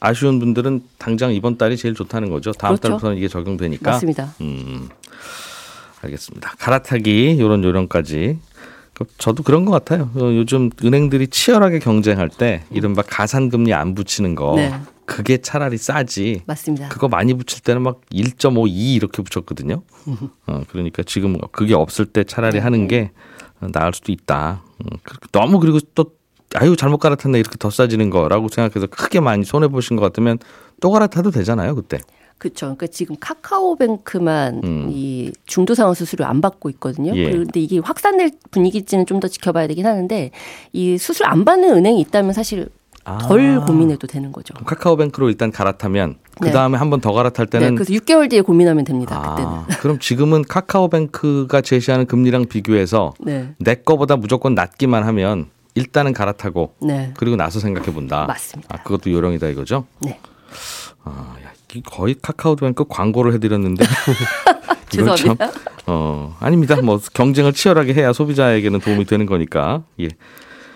아쉬운 0.00 0.38
분들은 0.38 0.82
당장 0.98 1.32
이번 1.32 1.56
달이 1.56 1.76
제일 1.76 1.94
좋다는 1.94 2.30
거죠. 2.30 2.52
다음 2.52 2.76
그렇죠. 2.76 2.88
달부터는 2.88 3.16
이게 3.16 3.28
적용되니까. 3.28 3.92
맞습니다. 3.92 4.34
음, 4.40 4.88
알겠습니다. 6.02 6.54
갈아타기 6.58 7.38
요런 7.40 7.64
요런까지. 7.64 8.38
그 8.94 9.04
저도 9.18 9.42
그런 9.42 9.64
것 9.64 9.72
같아요. 9.72 10.10
어, 10.14 10.20
요즘 10.34 10.70
은행들이 10.82 11.26
치열하게 11.26 11.80
경쟁할 11.80 12.28
때 12.28 12.62
이른바 12.70 13.02
가산금리 13.02 13.74
안 13.74 13.94
붙이는 13.94 14.34
거. 14.34 14.54
네. 14.56 14.72
그게 15.04 15.38
차라리 15.38 15.76
싸지. 15.76 16.42
맞습니다. 16.46 16.88
그거 16.88 17.08
많이 17.08 17.34
붙일 17.34 17.60
때는 17.62 17.82
막 17.82 18.00
1.5, 18.12 18.68
2 18.68 18.94
이렇게 18.94 19.22
붙였거든요. 19.22 19.82
어, 20.46 20.62
그러니까 20.68 21.02
지금 21.02 21.38
그게 21.52 21.74
없을 21.74 22.06
때 22.06 22.24
차라리 22.24 22.58
하는 22.58 22.88
게 22.88 23.10
나을 23.72 23.92
수도 23.92 24.12
있다. 24.12 24.62
음, 24.80 24.98
너무 25.32 25.58
그리고 25.60 25.78
또 25.94 26.12
아유 26.54 26.76
잘못 26.76 26.98
갈아탔네 26.98 27.38
이렇게 27.38 27.56
더 27.58 27.68
싸지는 27.68 28.10
거라고 28.10 28.48
생각해서 28.48 28.86
크게 28.86 29.20
많이 29.20 29.44
손해 29.44 29.66
보신 29.68 29.96
것 29.96 30.02
같으면 30.02 30.38
또 30.80 30.90
갈아타도 30.90 31.30
되잖아요 31.32 31.74
그때. 31.74 31.98
그렇죠. 32.38 32.66
그러니까 32.66 32.86
지금 32.88 33.16
카카오뱅크만 33.20 34.60
음. 34.64 34.88
이 34.90 35.32
중도 35.46 35.74
상환 35.74 35.94
수수료 35.94 36.24
안 36.26 36.40
받고 36.40 36.68
있거든요. 36.70 37.16
예. 37.16 37.30
그런데 37.30 37.60
이게 37.60 37.78
확산될 37.78 38.30
분위기지는 38.50 39.06
좀 39.06 39.14
더 39.20 39.28
지켜봐야 39.28 39.68
되긴 39.68 39.86
하는데 39.86 40.30
이 40.72 40.98
수수료 40.98 41.28
안 41.28 41.44
받는 41.44 41.70
은행이 41.76 42.00
있다면 42.00 42.32
사실 42.32 42.68
덜 43.22 43.58
아. 43.60 43.64
고민해도 43.64 44.06
되는 44.06 44.32
거죠. 44.32 44.54
카카오뱅크로 44.64 45.28
일단 45.28 45.52
갈아타면 45.52 46.16
그 46.40 46.50
다음에 46.50 46.72
네. 46.72 46.78
한번 46.78 47.00
더 47.00 47.12
갈아탈 47.12 47.46
때는 47.46 47.68
네, 47.68 47.74
그래서 47.74 47.92
6개월 47.92 48.28
뒤에 48.28 48.40
고민하면 48.40 48.84
됩니다. 48.84 49.16
아, 49.22 49.34
그때는. 49.34 49.62
그럼 49.80 49.98
지금은 50.00 50.42
카카오뱅크가 50.42 51.60
제시하는 51.60 52.06
금리랑 52.06 52.46
비교해서 52.46 53.12
네. 53.20 53.54
내 53.58 53.74
거보다 53.76 54.16
무조건 54.16 54.54
낮기만 54.54 55.04
하면 55.04 55.46
일단은 55.74 56.12
갈아타고 56.12 56.74
네. 56.82 57.12
그리고 57.16 57.36
나서 57.36 57.60
생각해 57.60 57.92
본다. 57.92 58.24
맞습니다. 58.26 58.74
아, 58.74 58.82
그것도 58.82 59.10
요령이다 59.12 59.48
이거죠? 59.48 59.86
네. 60.00 60.18
아, 61.04 61.36
야, 61.42 61.52
거의 61.86 62.14
카카오뱅크 62.20 62.84
광고를 62.88 63.32
해드렸는데. 63.34 63.84
죄송합니다. 64.90 65.50
참, 65.50 65.62
어, 65.86 66.36
아닙니다. 66.40 66.80
뭐 66.80 67.00
경쟁을 67.12 67.52
치열하게 67.52 67.94
해야 67.94 68.12
소비자에게는 68.12 68.80
도움이 68.80 69.04
되는 69.04 69.26
거니까. 69.26 69.82
예. 70.00 70.08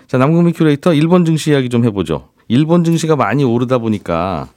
자, 0.06 0.18
남국민 0.18 0.52
큐레이터 0.54 0.94
일본 0.94 1.24
증시 1.24 1.50
이야기 1.50 1.68
좀 1.68 1.84
해보죠. 1.84 2.28
일본 2.48 2.82
증시가 2.82 3.14
많이 3.14 3.44
오르다 3.44 3.78
보니까 3.78 4.48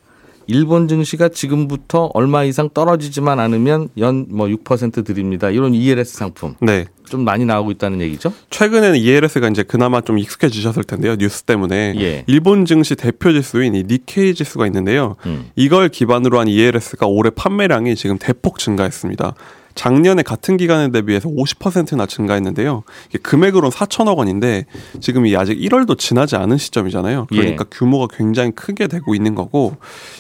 일본 0.52 0.88
증시가 0.88 1.30
지금부터 1.30 2.10
얼마 2.14 2.44
이상 2.44 2.70
떨어지지만 2.74 3.40
않으면 3.40 3.88
연 3.98 4.26
뭐 4.30 4.48
6% 4.48 5.06
드립니다. 5.06 5.50
이런 5.50 5.74
ELS 5.74 6.14
상품. 6.14 6.56
네. 6.62 6.86
좀 7.10 7.24
많이 7.26 7.46
나오고 7.46 7.72
있다는 7.72 8.02
얘기죠? 8.02 8.34
최근에는 8.50 8.98
ELS가 8.98 9.50
이제 9.50 9.64
그나마 9.64 10.02
좀 10.02 10.18
익숙해지셨을 10.20 10.84
텐데요. 10.84 11.16
뉴스 11.18 11.44
때문에. 11.44 11.94
예. 12.00 12.24
일본 12.28 12.66
증시 12.66 12.96
대표 12.96 13.32
지수인 13.34 13.76
이 13.76 13.84
니케이 13.84 14.34
지수가 14.34 14.66
있는데요. 14.68 15.16
음. 15.26 15.50
이걸 15.56 15.90
기반으로 15.90 16.40
한 16.40 16.48
ELS가 16.48 17.08
올해 17.08 17.30
판매량이 17.30 17.96
지금 17.96 18.18
대폭 18.18 18.60
증가했습니다. 18.60 19.34
작년에 19.82 20.22
같은 20.22 20.58
기간에 20.58 20.92
대비해서 20.92 21.28
50%나 21.28 22.06
증가했는데요. 22.06 22.84
이게 23.10 23.18
금액으로는 23.18 23.72
4천억 23.72 24.18
원인데 24.18 24.68
지금 25.00 25.26
이 25.26 25.36
아직 25.36 25.58
1월도 25.58 25.98
지나지 25.98 26.36
않은 26.36 26.60
시점이잖아요. 26.60 27.26
그러니까 27.30 27.66
예. 27.66 27.70
규모가 27.76 28.16
굉장히 28.16 28.52
크게 28.52 28.86
되고 28.86 29.16
있는 29.16 29.34
거고 29.34 29.76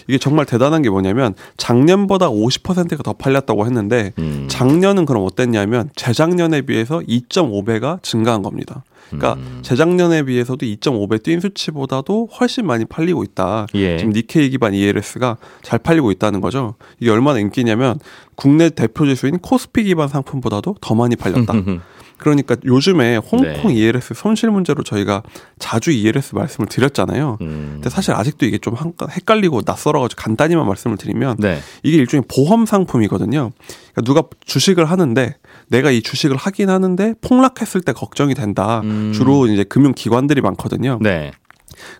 이게 0.07 0.17
정말 0.17 0.47
대단한 0.47 0.81
게 0.81 0.89
뭐냐면 0.89 1.35
작년보다 1.57 2.31
50%가 2.31 3.03
더 3.03 3.13
팔렸다고 3.13 3.67
했는데 3.67 4.13
음. 4.17 4.47
작년은 4.49 5.05
그럼 5.05 5.25
어땠냐면 5.25 5.91
재작년에 5.95 6.61
비해서 6.61 6.97
2.5배가 7.01 8.01
증가한 8.01 8.41
겁니다. 8.41 8.83
그러니까 9.17 9.33
음. 9.33 9.59
재작년에 9.61 10.23
비해서도 10.23 10.65
2.5배 10.65 11.23
뛴 11.23 11.41
수치보다도 11.41 12.29
훨씬 12.39 12.65
많이 12.65 12.85
팔리고 12.85 13.23
있다. 13.23 13.67
예. 13.75 13.97
지금 13.97 14.13
니케이 14.13 14.49
기반 14.49 14.73
ELS가 14.73 15.37
잘 15.61 15.79
팔리고 15.79 16.11
있다는 16.11 16.41
거죠. 16.41 16.75
이게 16.99 17.11
얼마나 17.11 17.39
인기냐면 17.39 17.99
국내 18.35 18.69
대표 18.69 19.05
지수인 19.05 19.39
코스피 19.39 19.83
기반 19.83 20.07
상품보다도 20.07 20.75
더 20.81 20.95
많이 20.95 21.15
팔렸다. 21.15 21.53
그러니까 22.21 22.55
요즘에 22.63 23.17
홍콩 23.17 23.69
네. 23.69 23.73
ELS 23.73 24.13
손실 24.13 24.51
문제로 24.51 24.83
저희가 24.83 25.23
자주 25.57 25.91
ELS 25.91 26.35
말씀을 26.35 26.67
드렸잖아요. 26.67 27.39
음. 27.41 27.69
근데 27.73 27.89
사실 27.89 28.13
아직도 28.13 28.45
이게 28.45 28.59
좀 28.59 28.75
헷갈리고 29.09 29.61
낯설어가지고 29.65 30.21
간단히만 30.21 30.67
말씀을 30.67 30.97
드리면 30.97 31.37
네. 31.39 31.59
이게 31.81 31.97
일종의 31.97 32.25
보험 32.27 32.67
상품이거든요. 32.67 33.49
그러니까 33.93 34.01
누가 34.03 34.23
주식을 34.45 34.85
하는데 34.85 35.35
내가 35.71 35.89
이 35.89 36.01
주식을 36.01 36.35
하긴 36.35 36.69
하는데 36.69 37.15
폭락했을 37.21 37.81
때 37.81 37.93
걱정이 37.93 38.35
된다. 38.35 38.81
음. 38.83 39.13
주로 39.13 39.47
이제 39.47 39.63
금융 39.63 39.93
기관들이 39.93 40.41
많거든요. 40.41 40.99
네. 41.01 41.31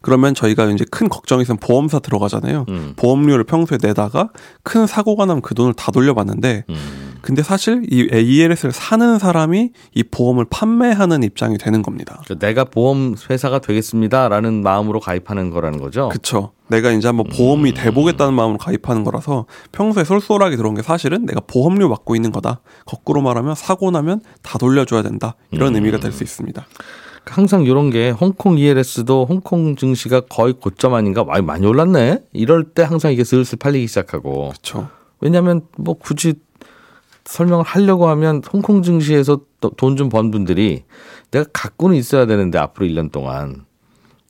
그러면 0.01 0.36
저희가 0.36 0.66
이제 0.66 0.86
큰 0.92 1.08
걱정이 1.08 1.42
있으면 1.44 1.58
보험사 1.58 2.00
들어가잖아요. 2.00 2.66
음. 2.68 2.94
보험료를 2.98 3.46
평소에 3.46 3.78
내다가 3.82 4.30
큰 4.63 4.86
사고가 4.86 5.25
나면 5.25 5.42
그 5.42 5.56
돈을 5.56 5.74
다 5.74 5.92
돌려받는데 5.92 6.66
음. 6.70 7.11
근데 7.22 7.44
사실 7.44 7.84
이 7.90 8.08
ALS를 8.12 8.72
사는 8.72 9.20
사람이 9.20 9.72
이 9.94 10.04
보험을 10.04 10.46
판매하는 10.50 11.24
입장이 11.24 11.58
되는 11.58 11.82
겁니다. 11.82 12.22
그러니까 12.25 12.48
내가 12.48 12.63
보험 12.63 13.16
회사가 13.30 13.60
되겠습니다라는 13.60 14.63
마음으로 14.63 15.00
가입하는 15.00 15.50
거라는 15.51 15.80
거죠. 15.80 16.10
그렇죠. 16.10 16.51
내가 16.68 16.92
이제 16.92 17.08
한번 17.08 17.28
보험이 17.28 17.72
음. 17.72 17.75
돼보겠다는 17.75 18.34
마음으로 18.34 18.58
가입하는 18.58 19.04
거라서 19.04 19.46
평소에 19.72 20.04
쏠쏠하게 20.04 20.56
들어온 20.56 20.74
게 20.75 20.82
사실은 20.82 21.25
내가 21.25 21.42
보험료 21.46 21.90
받고 21.90 22.16
있는 22.16 22.32
거다. 22.32 22.62
거꾸로 22.86 23.22
말하면 23.22 23.56
사고 23.56 23.92
나면 23.92 24.22
다 24.42 24.58
돌려줘야 24.58 25.01
된다. 25.04 25.36
이런 25.51 25.70
음. 25.74 25.75
의미가 25.75 26.00
될 26.00 26.12
수 26.12 26.24
있습니다. 26.24 26.66
항상 27.25 27.63
이런 27.66 27.92
게 27.92 28.10
홍콩 28.10 28.58
ELS도 28.58 29.28
홍콩 29.30 29.75
증시가 29.75 30.22
거의 30.22 30.54
고점 30.54 30.94
아닌가 30.96 31.24
많이 31.24 31.46
많이 31.46 31.68
올랐네. 31.68 32.24
이럴 32.34 32.63
때 32.74 32.82
항상 32.84 33.12
이게 33.13 33.24
슬슬 33.24 33.60
팔리기 33.60 33.86
시작하고. 33.88 34.50
그렇죠. 34.50 34.88
왜냐하면 35.20 35.62
뭐 35.78 35.94
굳이 35.94 36.34
설명을 37.25 37.63
하려고 37.66 38.08
하면 38.10 38.42
홍콩 38.51 38.82
증시에서 38.82 39.40
돈 39.78 39.96
좀 39.96 40.10
번 40.10 40.32
분들이 40.32 40.84
내가 41.32 41.46
갖고는 41.54 41.96
있어야 41.96 42.25
되는데 42.25 42.58
앞으로 42.58 42.86
1년 42.88 43.12
동안 43.12 43.66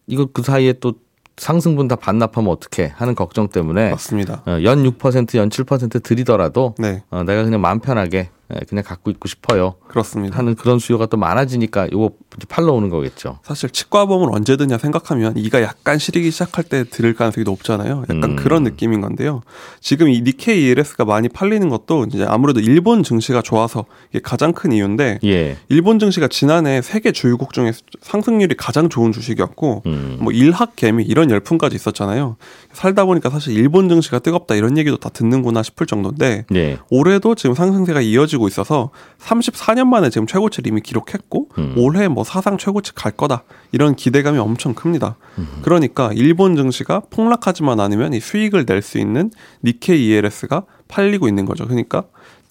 이거 0.07 0.27
그 0.31 0.41
사이에 0.43 0.73
또 0.73 0.93
상승분 1.37 1.87
다 1.87 1.95
반납하면 1.95 2.51
어떻게 2.51 2.87
하는 2.87 3.15
걱정 3.15 3.47
때문에 3.47 3.91
맞습니다. 3.91 4.43
어, 4.45 4.59
연 4.63 4.83
6%, 4.83 4.97
연7% 4.99 6.03
들이더라도 6.03 6.75
네. 6.77 7.03
어, 7.09 7.23
내가 7.23 7.43
그냥 7.43 7.61
마음 7.61 7.79
편하게 7.79 8.17
예, 8.17 8.29
그냥 8.67 8.83
갖고 8.83 9.11
있고 9.11 9.27
싶어요. 9.27 9.75
그렇습니다. 9.87 10.37
하는 10.37 10.55
그런 10.55 10.79
수요가 10.79 11.05
또 11.05 11.17
많아지니까 11.17 11.87
이거 11.87 12.11
팔러 12.47 12.73
오는 12.73 12.89
거겠죠. 12.89 13.39
사실 13.43 13.69
치과보험을 13.69 14.33
언제 14.33 14.57
드냐 14.57 14.77
생각하면 14.77 15.37
이가 15.37 15.61
약간 15.61 15.97
시리기 15.97 16.31
시작할 16.31 16.63
때 16.63 16.83
들을 16.83 17.13
가능성이 17.13 17.43
높잖아요. 17.43 18.03
약간 18.09 18.23
음. 18.23 18.35
그런 18.35 18.63
느낌인 18.63 19.01
건데요. 19.01 19.41
지금 19.79 20.09
이 20.09 20.21
니케이 20.21 20.71
ELS가 20.71 21.05
많이 21.05 21.29
팔리는 21.29 21.67
것도 21.69 22.05
이제 22.05 22.25
아무래도 22.27 22.59
일본 22.59 23.03
증시가 23.03 23.41
좋아서 23.41 23.85
이게 24.11 24.19
가장 24.21 24.53
큰 24.53 24.71
이유인데 24.71 25.19
예. 25.23 25.57
일본 25.69 25.99
증시가 25.99 26.27
지난해 26.27 26.81
세계 26.81 27.11
주요국 27.11 27.53
중에 27.53 27.71
상승률이 28.01 28.55
가장 28.55 28.89
좋은 28.89 29.11
주식이었고 29.11 29.83
음. 29.85 30.17
뭐 30.21 30.31
일학 30.31 30.75
개미 30.75 31.03
이런 31.03 31.29
열풍까지 31.29 31.75
있었잖아요. 31.75 32.37
살다 32.73 33.05
보니까 33.05 33.29
사실 33.29 33.53
일본 33.53 33.89
증시가 33.89 34.19
뜨겁다 34.19 34.55
이런 34.55 34.77
얘기도 34.77 34.97
다 34.97 35.09
듣는구나 35.09 35.63
싶을 35.63 35.87
정도인데 35.87 36.45
예. 36.55 36.77
올해도 36.89 37.35
지금 37.35 37.55
상승세가 37.55 38.01
이어지고 38.01 38.40
있어서 38.47 38.89
34년 39.19 39.87
만에 39.87 40.09
지금 40.09 40.27
최고치를 40.27 40.67
이미 40.67 40.81
기록했고 40.81 41.49
음. 41.57 41.73
올해 41.77 42.07
뭐 42.07 42.23
사상 42.23 42.57
최고치 42.57 42.93
갈 42.95 43.11
거다 43.11 43.43
이런 43.71 43.95
기대감이 43.95 44.37
엄청 44.39 44.73
큽니다. 44.73 45.15
음. 45.37 45.47
그러니까 45.61 46.11
일본 46.13 46.55
증시가 46.55 47.01
폭락하지만 47.09 47.79
않으면 47.79 48.13
이 48.13 48.19
수익을 48.19 48.65
낼 48.65 48.81
수 48.81 48.97
있는 48.97 49.31
니케이 49.63 50.07
ELS가 50.07 50.63
팔리고 50.87 51.27
있는 51.27 51.45
거죠. 51.45 51.65
그러니까 51.67 52.03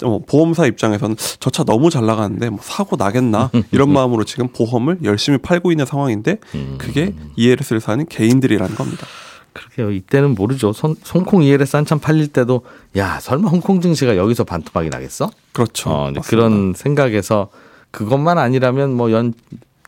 어, 0.03 0.19
보험사 0.27 0.65
입장에서는 0.67 1.17
저 1.41 1.51
차 1.51 1.65
너무 1.65 1.91
잘 1.91 2.07
나가는데 2.07 2.49
뭐 2.49 2.61
사고 2.63 2.97
나겠나 2.97 3.51
이런 3.73 3.93
마음으로 3.93 4.25
지금 4.25 4.49
보험을 4.49 4.99
열심히 5.03 5.37
팔고 5.39 5.73
있는 5.73 5.85
상황인데 5.85 6.39
음. 6.55 6.77
그게 6.79 7.15
ELS를 7.37 7.81
사는 7.81 8.07
개인들이라는 8.07 8.75
겁니다. 8.77 9.07
그렇게요. 9.53 9.91
이때는 9.91 10.35
모르죠. 10.35 10.73
손, 10.73 10.97
홍콩 11.15 11.43
ELS 11.43 11.77
한참 11.77 11.99
팔릴 11.99 12.29
때도 12.29 12.63
야 12.97 13.19
설마 13.21 13.49
홍콩 13.49 13.81
증시가 13.81 14.17
여기서 14.17 14.45
반토막이 14.45 14.89
나겠어? 14.91 15.31
그렇죠. 15.53 15.91
어, 15.91 16.13
그런 16.25 16.73
생각에서 16.77 17.49
그것만 17.91 18.39
아니라면 18.39 18.95
뭐 18.95 19.11
연 19.11 19.35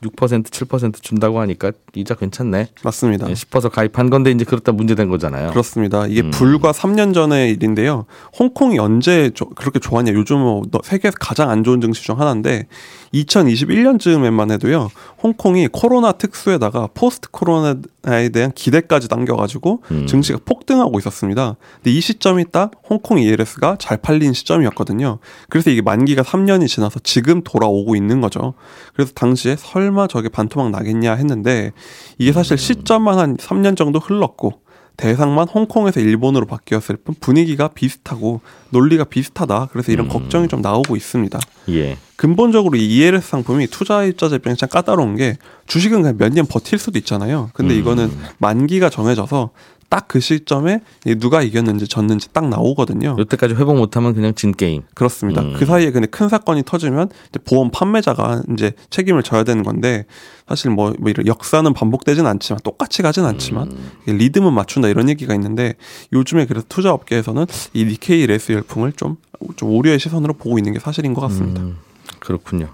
6% 0.03 0.43
7% 0.45 1.01
준다고 1.01 1.41
하니까 1.41 1.71
이자 1.95 2.15
괜찮네. 2.15 2.69
맞습니다. 2.83 3.29
네, 3.29 3.35
싶어서 3.35 3.69
가입한 3.69 4.11
건데 4.11 4.31
이제 4.33 4.45
그렇다 4.45 4.73
문제된 4.73 5.09
거잖아요. 5.09 5.51
그렇습니다. 5.51 6.07
이게 6.07 6.23
음. 6.23 6.31
불과 6.33 6.73
3년 6.73 7.15
전의 7.15 7.53
일인데요. 7.53 8.07
홍콩이 8.39 8.79
언제 8.79 9.31
그렇게 9.55 9.79
좋았냐? 9.79 10.13
요즘 10.13 10.39
뭐 10.39 10.63
세계에서 10.83 11.17
가장 11.21 11.51
안 11.51 11.63
좋은 11.65 11.81
증시 11.81 12.03
중 12.03 12.19
하나인데 12.21 12.67
2021년쯤에만 13.15 14.51
해도요. 14.53 14.91
홍콩이 15.23 15.69
코로나 15.69 16.13
특수에다가 16.13 16.89
포스트 16.95 17.29
코로나 17.31 17.77
완화에 18.05 18.29
대한 18.31 18.53
기대까지 18.53 19.09
당겨가지고 19.09 19.83
음. 19.91 20.07
증시가 20.07 20.39
폭등하고 20.45 20.99
있었습니다. 20.99 21.57
근데 21.77 21.91
이 21.91 22.01
시점이 22.01 22.47
딱 22.51 22.73
홍콩 22.89 23.19
ELS가 23.19 23.77
잘 23.79 23.97
팔린 23.97 24.33
시점이었거든요. 24.33 25.19
그래서 25.49 25.71
이게 25.71 25.83
만기가 25.83 26.23
3년이 26.23 26.69
지나서 26.69 27.01
지금 27.03 27.43
돌아오고 27.43 27.97
있는 27.97 28.21
거죠. 28.21 28.55
그래서 28.95 29.13
당시에 29.13 29.57
설마 29.57 30.09
저게 30.09 30.29
반토막 30.29 30.71
나겠냐 30.71 31.15
했는데 31.15 31.73
이게 32.19 32.33
사실 32.33 32.59
시점만 32.59 33.19
한 33.19 33.37
3년 33.37 33.77
정도 33.77 33.99
흘렀고 33.99 34.61
대상만 34.97 35.49
홍콩에서 35.49 36.01
일본으로 36.01 36.47
바뀌었을 36.47 36.97
뿐 36.97 37.15
분위기가 37.21 37.69
비슷하고 37.69 38.41
논리가 38.71 39.05
비슷하다. 39.05 39.69
그래서 39.73 39.91
이런 39.93 40.07
음. 40.07 40.11
걱정이 40.11 40.49
좀 40.49 40.61
나오고 40.61 40.97
있습니다. 40.97 41.39
예. 41.71 41.97
근본적으로 42.17 42.77
이 42.77 42.85
ELS 42.87 43.27
상품이 43.29 43.67
투자입자 43.69 44.27
입장에 44.27 44.55
참 44.57 44.69
까다로운 44.69 45.17
게 45.17 45.37
주식은 45.67 46.03
그냥 46.03 46.17
몇 46.19 46.33
년 46.33 46.47
버틸 46.47 46.79
수도 46.79 46.99
있잖아요. 46.99 47.51
근데 47.55 47.75
음. 47.75 47.81
이거는 47.81 48.11
만기가 48.39 48.91
정해져서 48.91 49.51
딱 49.93 50.03
그 50.13 50.21
시점에 50.21 50.81
누가 51.21 51.41
이겼는지 51.41 51.89
졌는지 51.89 52.35
딱 52.35 52.47
나오거든요. 52.47 53.17
여태까지 53.19 53.55
회복 53.55 53.77
못하면 53.77 54.13
그냥 54.13 54.35
진 54.35 54.53
게임. 54.53 54.83
그렇습니다. 54.93 55.41
음. 55.41 55.55
그 55.57 55.65
사이에 55.65 55.91
근데 55.91 56.07
큰 56.07 56.29
사건이 56.29 56.65
터지면 56.67 57.09
보험 57.47 57.71
판매자가 57.71 58.43
이제 58.53 58.73
책임을 58.91 59.23
져야 59.23 59.43
되는 59.43 59.63
건데 59.63 60.05
사실 60.47 60.71
뭐, 60.71 60.93
뭐 60.99 61.09
이런 61.09 61.27
역사는 61.27 61.73
반복되진 61.73 62.27
않지만 62.27 62.61
똑같이 62.63 63.01
가진 63.01 63.25
않지만 63.25 63.71
음. 63.71 63.91
리듬은 64.05 64.53
맞춘다 64.53 64.89
이런 64.89 65.09
얘기가 65.09 65.33
있는데 65.33 65.77
요즘에 66.13 66.45
그래서 66.45 66.67
투자 66.69 66.93
업계에서는 66.93 67.47
이 67.73 67.87
니케이 67.87 68.27
ELS 68.27 68.53
열풍을 68.53 68.93
좀, 68.93 69.17
좀 69.57 69.75
우려의 69.75 69.99
시선으로 69.99 70.35
보고 70.35 70.59
있는 70.59 70.75
게 70.75 70.79
사실인 70.79 71.15
것 71.15 71.23
같습니다. 71.23 71.63
음. 71.63 71.79
그렇군요. 72.19 72.69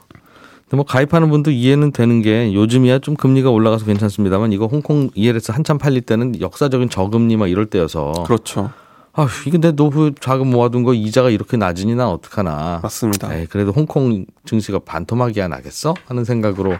뭐 0.76 0.84
가입하는 0.84 1.30
분도 1.30 1.50
이해는 1.50 1.92
되는 1.92 2.20
게 2.22 2.52
요즘이야 2.52 2.98
좀 2.98 3.16
금리가 3.16 3.50
올라가서 3.50 3.86
괜찮습니다만 3.86 4.52
이거 4.52 4.66
홍콩 4.66 5.10
ELS 5.14 5.50
한참 5.52 5.78
팔릴 5.78 6.02
때는 6.02 6.40
역사적인 6.40 6.90
저금리 6.90 7.36
막 7.36 7.48
이럴 7.48 7.66
때여서 7.66 8.12
그렇죠. 8.26 8.70
아, 9.14 9.26
이게 9.46 9.58
내 9.58 9.72
노후 9.72 10.12
자금 10.20 10.50
모아둔 10.50 10.84
거 10.84 10.94
이자가 10.94 11.30
이렇게 11.30 11.56
낮으니 11.56 11.94
나 11.96 12.08
어떡하나. 12.08 12.78
맞습니다. 12.82 13.34
에이, 13.34 13.46
그래도 13.46 13.72
홍콩 13.72 14.26
증시가 14.44 14.78
반토막이야 14.78 15.48
나겠어? 15.48 15.94
하는 16.06 16.24
생각으로 16.24 16.76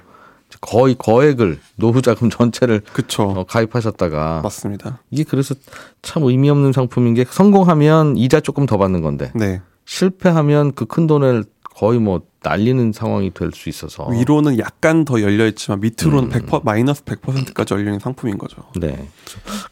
거의 0.60 0.94
거액을 0.94 1.58
노후 1.76 2.00
자금 2.00 2.30
전체를 2.30 2.82
그쵸. 2.92 3.24
어, 3.24 3.44
가입하셨다가 3.44 4.40
맞습니다. 4.42 5.00
이게 5.10 5.24
그래서 5.24 5.54
참 6.00 6.22
의미 6.24 6.48
없는 6.48 6.72
상품인 6.72 7.14
게 7.14 7.24
성공하면 7.28 8.16
이자 8.16 8.40
조금 8.40 8.66
더 8.66 8.78
받는 8.78 9.02
건데 9.02 9.32
네. 9.34 9.60
실패하면 9.84 10.72
그 10.74 10.84
큰 10.86 11.06
돈을 11.06 11.44
거의 11.78 12.00
뭐 12.00 12.22
날리는 12.42 12.92
상황이 12.92 13.30
될 13.32 13.52
수 13.52 13.68
있어서 13.68 14.08
위로는 14.08 14.58
약간 14.58 15.04
더 15.04 15.20
열려 15.22 15.46
있지만 15.46 15.80
밑으로는 15.80 16.30
음. 16.30 16.46
100% 16.46 16.64
마이너스 16.64 17.04
100%까지 17.04 17.74
열려 17.74 17.84
있는 17.84 18.00
상품인 18.00 18.36
거죠. 18.36 18.62
네, 18.76 19.08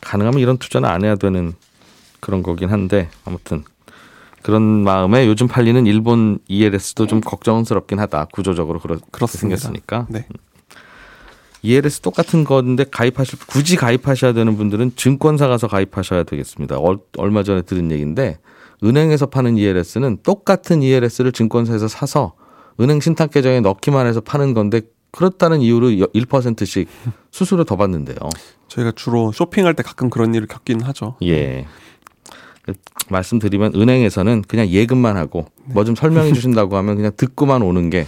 가능하면 0.01 0.39
이런 0.41 0.57
투자는 0.57 0.89
안 0.89 1.05
해야 1.05 1.17
되는 1.17 1.53
그런 2.21 2.43
거긴 2.45 2.71
한데 2.71 3.09
아무튼 3.25 3.65
그런 4.43 4.63
마음에 4.63 5.27
요즘 5.27 5.49
팔리는 5.49 5.85
일본 5.87 6.39
ELS도 6.47 7.09
좀 7.09 7.21
걱정스럽긴 7.21 7.99
하다. 7.99 8.27
구조적으로 8.33 8.79
그렇게 8.79 9.03
그렇습니다. 9.11 9.57
생겼으니까. 9.61 10.07
네. 10.09 10.27
ELS 11.63 12.01
똑같은 12.01 12.45
건데 12.45 12.85
가입하실 12.89 13.41
굳이 13.49 13.75
가입하셔야 13.75 14.33
되는 14.33 14.57
분들은 14.57 14.93
증권사 14.95 15.49
가서 15.49 15.67
가입하셔야 15.67 16.23
되겠습니다. 16.23 16.77
얼마 17.17 17.43
전에 17.43 17.63
들은 17.63 17.91
얘기인데 17.91 18.39
은행에서 18.85 19.27
파는 19.27 19.57
ELS는 19.57 20.19
똑같은 20.23 20.83
ELS를 20.83 21.33
증권사에서 21.33 21.89
사서 21.89 22.35
은행 22.81 23.01
신탁 23.01 23.31
계정에 23.31 23.61
넣기만 23.61 24.07
해서 24.07 24.21
파는 24.21 24.55
건데 24.55 24.83
그렇다는 25.13 25.61
이유로 25.63 25.89
1%씩 25.89 26.89
수수료 27.31 27.65
더 27.65 27.77
받는데요. 27.77 28.17
저희가 28.69 28.93
주로 28.95 29.33
쇼핑할 29.33 29.75
때 29.75 29.83
가끔 29.83 30.11
그런 30.11 30.35
일을 30.35 30.47
겪긴 30.47 30.83
하죠. 30.83 31.17
예. 31.23 31.67
말씀드리면 33.09 33.73
은행에서는 33.77 34.43
그냥 34.49 34.69
예금만 34.69 35.17
하고 35.17 35.47
뭐 35.65 35.85
좀 35.85 35.95
설명해 35.95 36.33
주신다고 36.33 36.77
하면 36.77 36.97
그냥 36.97 37.13
듣고만 37.17 37.63
오는 37.63 37.91
게 37.91 38.01
어, 38.01 38.07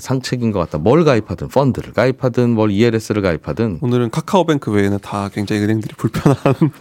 상책인 0.00 0.52
것 0.52 0.58
같다. 0.60 0.78
뭘 0.78 1.04
가입하든 1.04 1.48
펀드를 1.48 1.92
가입하든 1.92 2.50
뭘 2.50 2.70
ELS를 2.70 3.22
가입하든 3.22 3.78
오늘은 3.82 4.10
카카오뱅크 4.10 4.70
외에는 4.70 4.98
다 5.00 5.28
굉장히 5.32 5.62
은행들이 5.62 5.94
불편한 5.96 6.36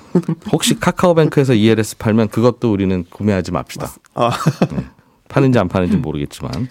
혹시 0.51 0.79
카카오뱅크에서 0.79 1.53
ELS 1.53 1.97
팔면 1.97 2.29
그것도 2.29 2.71
우리는 2.71 3.05
구매하지 3.09 3.51
맙시다. 3.51 3.91
아. 4.15 4.31
네. 4.71 4.85
파는지 5.27 5.59
안 5.59 5.67
파는지 5.67 5.97
모르겠지만 5.97 6.69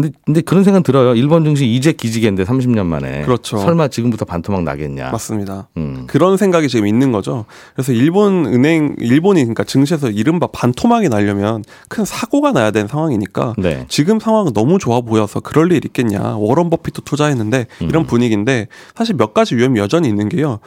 근데, 0.00 0.16
근데 0.24 0.40
그런 0.40 0.64
생각 0.64 0.82
들어요. 0.82 1.14
일본 1.14 1.44
증시 1.44 1.66
이제 1.66 1.92
기지개인데 1.92 2.44
30년 2.44 2.86
만에. 2.86 3.22
그렇죠. 3.22 3.58
설마 3.58 3.88
지금부터 3.88 4.24
반토막 4.24 4.62
나겠냐. 4.62 5.10
맞습니다. 5.10 5.68
음. 5.76 6.04
그런 6.06 6.36
생각이 6.36 6.68
지금 6.68 6.86
있는 6.86 7.12
거죠. 7.12 7.44
그래서 7.74 7.92
일본 7.92 8.46
은행, 8.46 8.96
일본이 8.98 9.40
그러니까 9.40 9.64
증시에서 9.64 10.10
이른바 10.10 10.46
반토막이 10.46 11.08
나려면 11.08 11.64
큰 11.88 12.04
사고가 12.04 12.52
나야 12.52 12.70
되는 12.70 12.88
상황이니까 12.88 13.54
네. 13.58 13.84
지금 13.88 14.18
상황은 14.18 14.52
너무 14.52 14.78
좋아 14.78 15.00
보여서 15.00 15.40
그럴 15.40 15.72
일 15.72 15.84
있겠냐. 15.84 16.36
워런 16.36 16.70
버핏도 16.70 17.02
투자했는데 17.02 17.66
이런 17.80 18.04
음. 18.04 18.06
분위기인데 18.06 18.68
사실 18.94 19.16
몇 19.16 19.34
가지 19.34 19.56
위험이 19.56 19.80
여전히 19.80 20.08
있는 20.08 20.28
게요. 20.28 20.60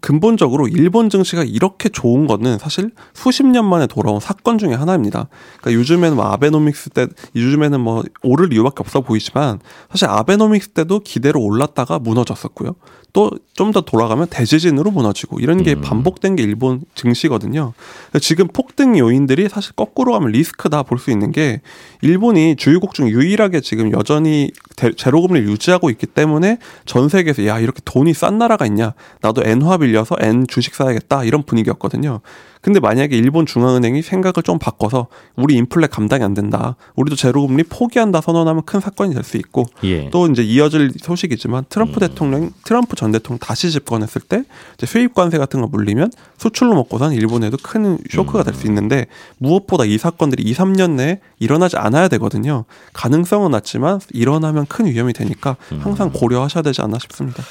근본적으로 0.00 0.68
일본 0.68 1.10
증시가 1.10 1.44
이렇게 1.44 1.88
좋은 1.88 2.26
거는 2.26 2.58
사실 2.58 2.90
수십 3.14 3.46
년 3.46 3.64
만에 3.66 3.86
돌아온 3.86 4.20
사건 4.20 4.58
중에 4.58 4.74
하나입니다. 4.74 5.28
그러니까 5.60 5.80
요즘에는 5.80 6.16
뭐 6.16 6.26
아베노믹스 6.26 6.90
때, 6.90 7.06
요즘에는 7.36 7.80
뭐 7.80 8.02
오르 8.22 8.41
오를 8.42 8.52
이유밖에 8.52 8.76
없어 8.80 9.00
보이지만 9.00 9.60
사실 9.90 10.08
아베노믹스 10.08 10.70
때도 10.70 11.00
기대로 11.00 11.40
올랐다가 11.40 11.98
무너졌었고요. 11.98 12.74
또 13.12 13.30
좀 13.54 13.70
더 13.72 13.82
돌아가면 13.82 14.28
대지진으로 14.28 14.90
무너지고 14.90 15.38
이런 15.38 15.62
게 15.62 15.74
음. 15.74 15.82
반복된 15.82 16.36
게 16.36 16.42
일본 16.42 16.82
증시거든요. 16.94 17.74
지금 18.20 18.48
폭등 18.48 18.98
요인들이 18.98 19.48
사실 19.48 19.72
거꾸로 19.74 20.12
가면 20.12 20.32
리스크다 20.32 20.82
볼 20.82 20.98
수 20.98 21.10
있는 21.10 21.32
게 21.32 21.60
일본이 22.00 22.56
주요국 22.56 22.94
중 22.94 23.08
유일하게 23.08 23.60
지금 23.60 23.92
여전히 23.92 24.50
제로 24.96 25.20
금리를 25.22 25.48
유지하고 25.48 25.90
있기 25.90 26.06
때문에 26.06 26.58
전 26.86 27.08
세계에서 27.08 27.46
야 27.46 27.58
이렇게 27.60 27.80
돈이 27.84 28.14
싼 28.14 28.38
나라가 28.38 28.66
있냐 28.66 28.94
나도 29.20 29.42
엔화 29.44 29.78
빌려서 29.78 30.16
엔 30.20 30.46
주식 30.46 30.74
사야겠다 30.74 31.24
이런 31.24 31.42
분위기였거든요. 31.42 32.20
근데 32.62 32.78
만약에 32.78 33.16
일본 33.16 33.44
중앙은행이 33.44 34.02
생각을 34.02 34.44
좀 34.44 34.58
바꿔서 34.60 35.08
우리 35.34 35.54
인플레 35.56 35.88
감당이 35.88 36.22
안 36.22 36.32
된다. 36.32 36.76
우리도 36.94 37.16
제로금리 37.16 37.64
포기한다 37.64 38.20
선언하면 38.20 38.62
큰 38.64 38.78
사건이 38.80 39.14
될 39.14 39.24
수 39.24 39.36
있고 39.36 39.66
예. 39.84 40.10
또 40.10 40.28
이제 40.28 40.42
이어질 40.42 40.92
소식이지만 41.00 41.64
트럼프 41.68 41.94
음. 41.94 42.00
대통령 42.00 42.50
트럼프 42.64 42.94
전 43.02 43.10
대통령 43.10 43.40
다시 43.40 43.72
집권했을 43.72 44.20
때 44.20 44.44
이제 44.76 44.86
수입 44.86 45.12
관세 45.12 45.36
같은 45.36 45.60
거 45.60 45.66
물리면 45.66 46.12
수출로 46.38 46.72
먹고 46.74 46.98
산 46.98 47.10
일본에도 47.12 47.56
큰 47.60 47.98
쇼크가 48.08 48.44
될 48.44 48.54
수 48.54 48.66
있는데 48.68 49.06
무엇보다 49.38 49.84
이 49.84 49.98
사건들이 49.98 50.44
2, 50.44 50.54
3년 50.54 50.92
내에 50.92 51.18
일어나지 51.40 51.76
않아야 51.78 52.06
되거든요. 52.06 52.64
가능성은 52.92 53.50
낮지만 53.50 53.98
일어나면 54.10 54.66
큰 54.66 54.86
위험이 54.86 55.12
되니까 55.14 55.56
항상 55.80 56.08
음. 56.08 56.12
고려하셔야 56.12 56.62
되지 56.62 56.80
않나 56.80 56.98
싶습니다. 57.00 57.42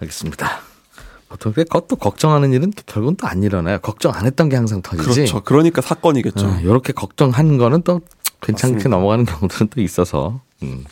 알겠습니다. 0.00 0.48
보통 1.28 1.52
그것도 1.52 1.94
걱정하는 1.94 2.52
일은 2.52 2.72
결국은 2.86 3.14
또 3.14 3.28
안 3.28 3.44
일어나요. 3.44 3.78
걱정 3.78 4.12
안 4.12 4.26
했던 4.26 4.48
게 4.48 4.56
항상 4.56 4.82
터지지. 4.82 5.08
그렇죠. 5.08 5.40
그러니까 5.42 5.82
사건이겠죠. 5.82 6.46
어, 6.48 6.58
이렇게 6.62 6.92
걱정하는 6.92 7.58
거는 7.58 7.82
또 7.82 8.00
괜찮게 8.40 8.74
맞습니다. 8.74 8.88
넘어가는 8.88 9.24
경우들은 9.26 9.68
또 9.68 9.80
있어서. 9.80 10.40
음, 10.64 10.84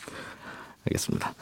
알겠습니다. 0.87 1.33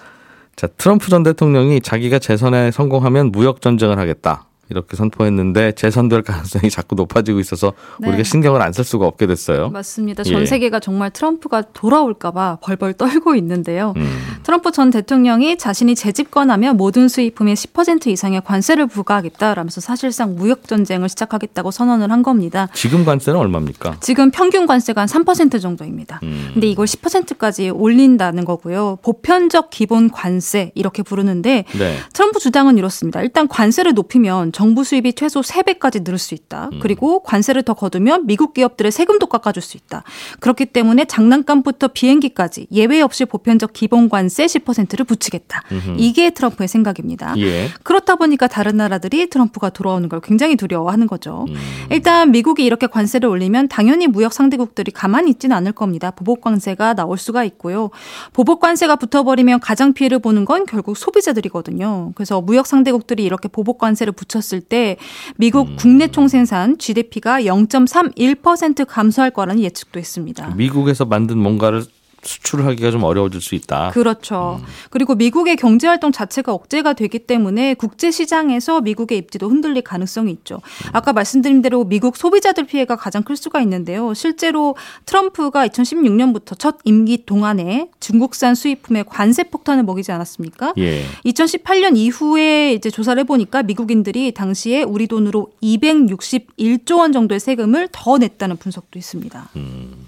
자, 0.57 0.65
트럼프 0.65 1.11
전 1.11 1.21
대통령이 1.21 1.81
자기가 1.81 2.17
재선에 2.17 2.71
성공하면 2.71 3.31
무역 3.31 3.61
전쟁을 3.61 3.99
하겠다. 3.99 4.47
이렇게 4.69 4.95
선포했는데 4.97 5.73
재선될 5.73 6.21
가능성이 6.23 6.69
자꾸 6.69 6.95
높아지고 6.95 7.39
있어서 7.39 7.73
네. 7.99 8.09
우리가 8.09 8.23
신경을 8.23 8.61
안 8.61 8.71
쓸 8.77 8.83
수가 8.83 9.07
없게 9.07 9.25
됐어요. 9.25 9.69
맞습니다. 9.69 10.21
전 10.23 10.41
예. 10.41 10.45
세계가 10.45 10.79
정말 10.79 11.09
트럼프가 11.09 11.63
돌아올까봐 11.73 12.59
벌벌 12.61 12.93
떨고 12.93 13.33
있는데요. 13.35 13.93
음. 13.97 14.07
트럼프 14.43 14.71
전 14.71 14.91
대통령이 14.91 15.57
자신이 15.57 15.95
재집권하면 15.95 16.77
모든 16.77 17.07
수입품의 17.07 17.55
10% 17.55 18.07
이상의 18.07 18.41
관세를 18.45 18.85
부과하겠다라면서 18.87 19.81
사실상 19.81 20.35
무역 20.35 20.67
전쟁을 20.67 21.09
시작하겠다고 21.09 21.71
선언을 21.71 22.11
한 22.11 22.21
겁니다. 22.21 22.67
지금 22.73 23.03
관세는 23.03 23.39
얼마입니까? 23.39 23.97
지금 24.01 24.29
평균 24.29 24.67
관세가 24.67 25.01
한 25.01 25.07
3% 25.07 25.59
정도입니다. 25.59 26.19
음. 26.21 26.51
근데 26.53 26.67
이걸 26.67 26.85
10%까지 26.85 27.69
올린다는 27.71 28.45
거고요. 28.45 28.99
보편적 29.01 29.69
기본 29.71 30.11
관세 30.11 30.71
이렇게 30.75 31.01
부르는데 31.01 31.65
네. 31.79 31.97
트럼프 32.13 32.39
주장은 32.39 32.77
이렇습니다. 32.77 33.21
일단 33.21 33.47
관세를 33.47 33.93
높이면 33.95 34.51
정부 34.57 34.83
수입이 34.83 35.13
최소 35.13 35.41
3배까지 35.41 36.03
늘을 36.03 36.17
수 36.17 36.33
있다. 36.33 36.71
음. 36.73 36.79
그리고 36.81 37.19
관세를 37.21 37.61
더 37.61 37.75
거두면 37.75 38.25
미국 38.25 38.55
기업들의 38.55 38.91
세금도 38.91 39.27
깎아줄 39.27 39.61
수 39.61 39.77
있다. 39.77 40.01
그렇기 40.39 40.65
때문에 40.65 41.05
장난감부터 41.05 41.89
비행기까지 41.89 42.65
예외 42.71 43.01
없이 43.01 43.25
보편적 43.25 43.73
기본 43.73 44.09
관세 44.09 44.47
10%를 44.47 45.05
붙이겠다. 45.05 45.61
음흠. 45.71 45.95
이게 45.99 46.31
트럼프의 46.31 46.67
생각입니다. 46.67 47.35
예. 47.37 47.69
그렇다 47.83 48.15
보니까 48.15 48.47
다른 48.47 48.77
나라들이 48.77 49.29
트럼프가 49.29 49.69
돌아오는 49.69 50.09
걸 50.09 50.21
굉장히 50.21 50.55
두려워하는 50.55 51.05
거죠. 51.05 51.45
음. 51.49 51.55
일단 51.91 52.31
미국이 52.31 52.65
이렇게 52.65 52.87
관세를 52.87 53.29
올리면 53.29 53.67
당연히 53.67 54.07
무역 54.07 54.33
상대국들이 54.33 54.91
가만히 54.91 55.29
있지는 55.29 55.55
않을 55.55 55.73
겁니다. 55.73 56.09
보복 56.09 56.41
관세가 56.41 56.95
나올 56.95 57.19
수가 57.19 57.43
있고요. 57.43 57.91
보복 58.33 58.59
관세가 58.61 58.95
붙어버리면 58.95 59.59
가장 59.59 59.93
피해를 59.93 60.17
보는 60.17 60.45
건 60.45 60.65
결국 60.65 60.97
소비자들이거든요. 60.97 62.13
그래서 62.15 62.41
무역 62.41 62.65
상대국들이 62.65 63.23
이렇게 63.23 63.47
보복 63.47 63.77
관세를 63.77 64.13
붙였을 64.13 64.46
때 64.61 64.97
미국 65.35 65.67
음. 65.67 65.75
국내 65.77 66.07
총생산 66.07 66.77
GDP가 66.77 67.41
0.31% 67.41 68.85
감소할 68.87 69.31
거라는 69.31 69.61
예측도 69.61 69.99
있습니다. 69.99 70.55
미국에서 70.55 71.05
만든 71.05 71.37
뭔가를 71.37 71.83
수출하기가 72.23 72.91
좀 72.91 73.03
어려워질 73.03 73.41
수 73.41 73.55
있다. 73.55 73.91
그렇죠. 73.91 74.59
음. 74.61 74.65
그리고 74.89 75.15
미국의 75.15 75.55
경제 75.55 75.87
활동 75.87 76.11
자체가 76.11 76.53
억제가 76.53 76.93
되기 76.93 77.19
때문에 77.19 77.73
국제 77.75 78.11
시장에서 78.11 78.81
미국의 78.81 79.17
입지도 79.17 79.49
흔들릴 79.49 79.83
가능성이 79.83 80.31
있죠. 80.31 80.55
음. 80.55 80.89
아까 80.93 81.13
말씀드린 81.13 81.61
대로 81.61 81.83
미국 81.83 82.17
소비자들 82.17 82.65
피해가 82.65 82.95
가장 82.95 83.23
클 83.23 83.35
수가 83.35 83.61
있는데요. 83.61 84.13
실제로 84.13 84.75
트럼프가 85.05 85.67
2016년부터 85.67 86.57
첫 86.57 86.77
임기 86.83 87.25
동안에 87.25 87.89
중국산 87.99 88.55
수입품에 88.55 89.03
관세 89.03 89.43
폭탄을 89.43 89.83
먹이지 89.83 90.11
않았습니까? 90.11 90.73
예. 90.77 91.03
2018년 91.25 91.97
이후에 91.97 92.73
이제 92.73 92.89
조사를 92.89 93.19
해 93.19 93.23
보니까 93.25 93.63
미국인들이 93.63 94.31
당시에 94.33 94.83
우리 94.83 95.07
돈으로 95.07 95.51
261조 95.61 96.99
원 96.99 97.11
정도의 97.11 97.39
세금을 97.39 97.89
더 97.91 98.17
냈다는 98.17 98.57
분석도 98.57 98.97
있습니다. 98.97 99.49
음. 99.55 100.06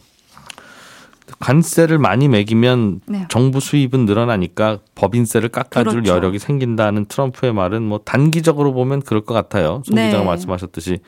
관세를 1.40 1.98
많이 1.98 2.28
매기면 2.28 3.02
네. 3.08 3.26
정부 3.30 3.60
수입은 3.60 4.06
늘어나니까 4.06 4.80
법인세를 4.96 5.50
깎아줄 5.50 6.04
그렇죠. 6.04 6.12
여력이 6.12 6.40
생긴다는 6.40 7.06
트럼프의 7.06 7.54
말은 7.54 7.82
뭐 7.84 8.00
단기적으로 8.00 8.74
보면 8.74 9.02
그럴 9.02 9.22
것 9.24 9.34
같아요. 9.34 9.82
송 9.86 9.96
기자가 9.96 10.20
네. 10.20 10.26
말씀하셨듯이 10.26 11.00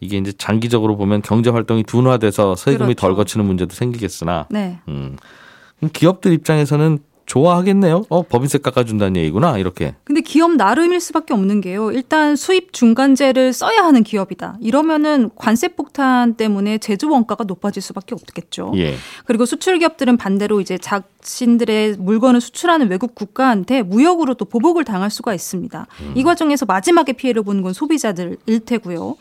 이게 0.00 0.18
이제 0.18 0.32
장기적으로 0.32 0.96
보면 0.96 1.22
경제 1.22 1.50
활동이 1.50 1.82
둔화돼서 1.82 2.54
세금이 2.54 2.94
그렇죠. 2.94 3.00
덜 3.00 3.14
거치는 3.16 3.44
문제도 3.44 3.74
생기겠으나 3.74 4.46
네. 4.50 4.78
음. 4.88 5.16
기업들 5.92 6.32
입장에서는 6.32 7.00
좋아하겠네요. 7.26 8.04
어, 8.08 8.22
법인세 8.22 8.58
깎아준다는 8.58 9.20
얘기구나, 9.20 9.58
이렇게. 9.58 9.94
근데 10.04 10.20
기업 10.20 10.52
나름일 10.56 11.00
수밖에 11.00 11.34
없는 11.34 11.60
게요. 11.60 11.90
일단 11.92 12.36
수입 12.36 12.72
중간재를 12.72 13.52
써야 13.52 13.84
하는 13.84 14.02
기업이다. 14.02 14.58
이러면은 14.60 15.30
관세 15.36 15.68
폭탄 15.68 16.34
때문에 16.34 16.78
제조 16.78 17.10
원가가 17.10 17.44
높아질 17.44 17.82
수밖에 17.82 18.14
없겠죠. 18.14 18.72
예. 18.76 18.94
그리고 19.26 19.46
수출 19.46 19.78
기업들은 19.78 20.16
반대로 20.16 20.60
이제 20.60 20.78
자 20.78 21.02
신들의 21.22 21.96
물건을 21.98 22.40
수출하는 22.40 22.90
외국 22.90 23.14
국가한테 23.14 23.82
무역으로 23.82 24.34
또 24.34 24.44
보복을 24.44 24.84
당할 24.84 25.10
수가 25.10 25.32
있습니다. 25.32 25.86
음. 26.00 26.12
이 26.14 26.22
과정에서 26.22 26.66
마지막에 26.66 27.12
피해를 27.14 27.42
보는 27.42 27.62
건 27.62 27.72
소비자들일 27.72 28.60
테고요. 28.66 29.16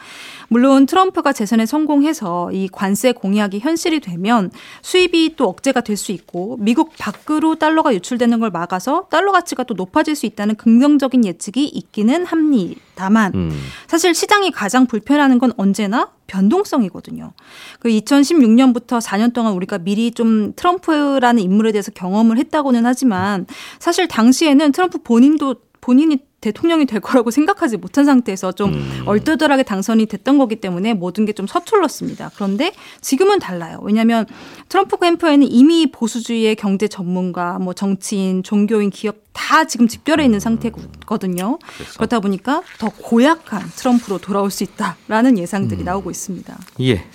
물론 0.49 0.85
트럼프가 0.85 1.31
재선에 1.31 1.65
성공해서 1.65 2.51
이 2.51 2.67
관세 2.69 3.13
공약이 3.13 3.59
현실이 3.59 4.01
되면 4.01 4.51
수입이 4.81 5.35
또 5.37 5.47
억제가 5.47 5.79
될 5.79 6.01
수 6.01 6.11
있고 6.11 6.57
미국 6.59 6.93
밖으로 6.97 7.55
달러가 7.55 7.93
유출되는 7.93 8.39
걸 8.39 8.49
막아서 8.49 9.07
달러 9.09 9.31
가치가 9.31 9.63
또 9.63 9.73
높아질 9.75 10.15
수 10.15 10.25
있다는 10.25 10.55
긍정적인 10.55 11.25
예측이 11.25 11.65
있기는 11.65 12.25
합니다만 12.25 13.31
음. 13.35 13.51
사실 13.87 14.13
시장이 14.15 14.51
가장 14.51 14.87
불편하는 14.87 15.37
건 15.37 15.53
언제나 15.57 16.09
변동성이거든요. 16.31 17.33
그 17.79 17.89
2016년부터 17.89 19.01
4년 19.01 19.33
동안 19.33 19.53
우리가 19.53 19.79
미리 19.79 20.11
좀 20.11 20.53
트럼프라는 20.55 21.43
인물에 21.43 21.71
대해서 21.71 21.91
경험을 21.91 22.37
했다고는 22.37 22.85
하지만 22.85 23.45
사실 23.79 24.07
당시에는 24.07 24.71
트럼프 24.71 24.99
본인도 24.99 25.55
본인이 25.81 26.19
대통령이 26.41 26.85
될 26.85 26.99
거라고 27.01 27.29
생각하지 27.31 27.77
못한 27.77 28.05
상태에서 28.05 28.51
좀 28.53 28.73
음. 28.73 29.03
얼떨떨하게 29.05 29.63
당선이 29.63 30.05
됐던 30.07 30.37
거기 30.37 30.55
때문에 30.55 30.93
모든 30.93 31.25
게 31.25 31.31
좀 31.33 31.47
서툴렀습니다. 31.47 32.31
그런데 32.35 32.73
지금은 32.99 33.39
달라요. 33.39 33.79
왜냐하면 33.83 34.25
트럼프 34.69 34.97
캠프에는 34.97 35.47
이미 35.49 35.91
보수주의의 35.91 36.55
경제 36.55 36.87
전문가, 36.87 37.57
뭐 37.59 37.73
정치인, 37.73 38.43
종교인, 38.43 38.89
기업 38.89 39.17
다 39.33 39.65
지금 39.65 39.87
집결해 39.87 40.23
있는 40.25 40.37
음. 40.37 40.39
상태거든요. 40.39 41.57
그래서. 41.77 41.93
그렇다 41.97 42.19
보니까 42.19 42.63
더 42.79 42.89
고약한 42.89 43.61
트럼프로 43.75 44.17
돌아올 44.17 44.51
수 44.51 44.63
있다라는 44.63 45.37
예상들이 45.37 45.81
음. 45.81 45.85
나오고 45.85 46.11
있습니다. 46.11 46.57
예. 46.81 47.05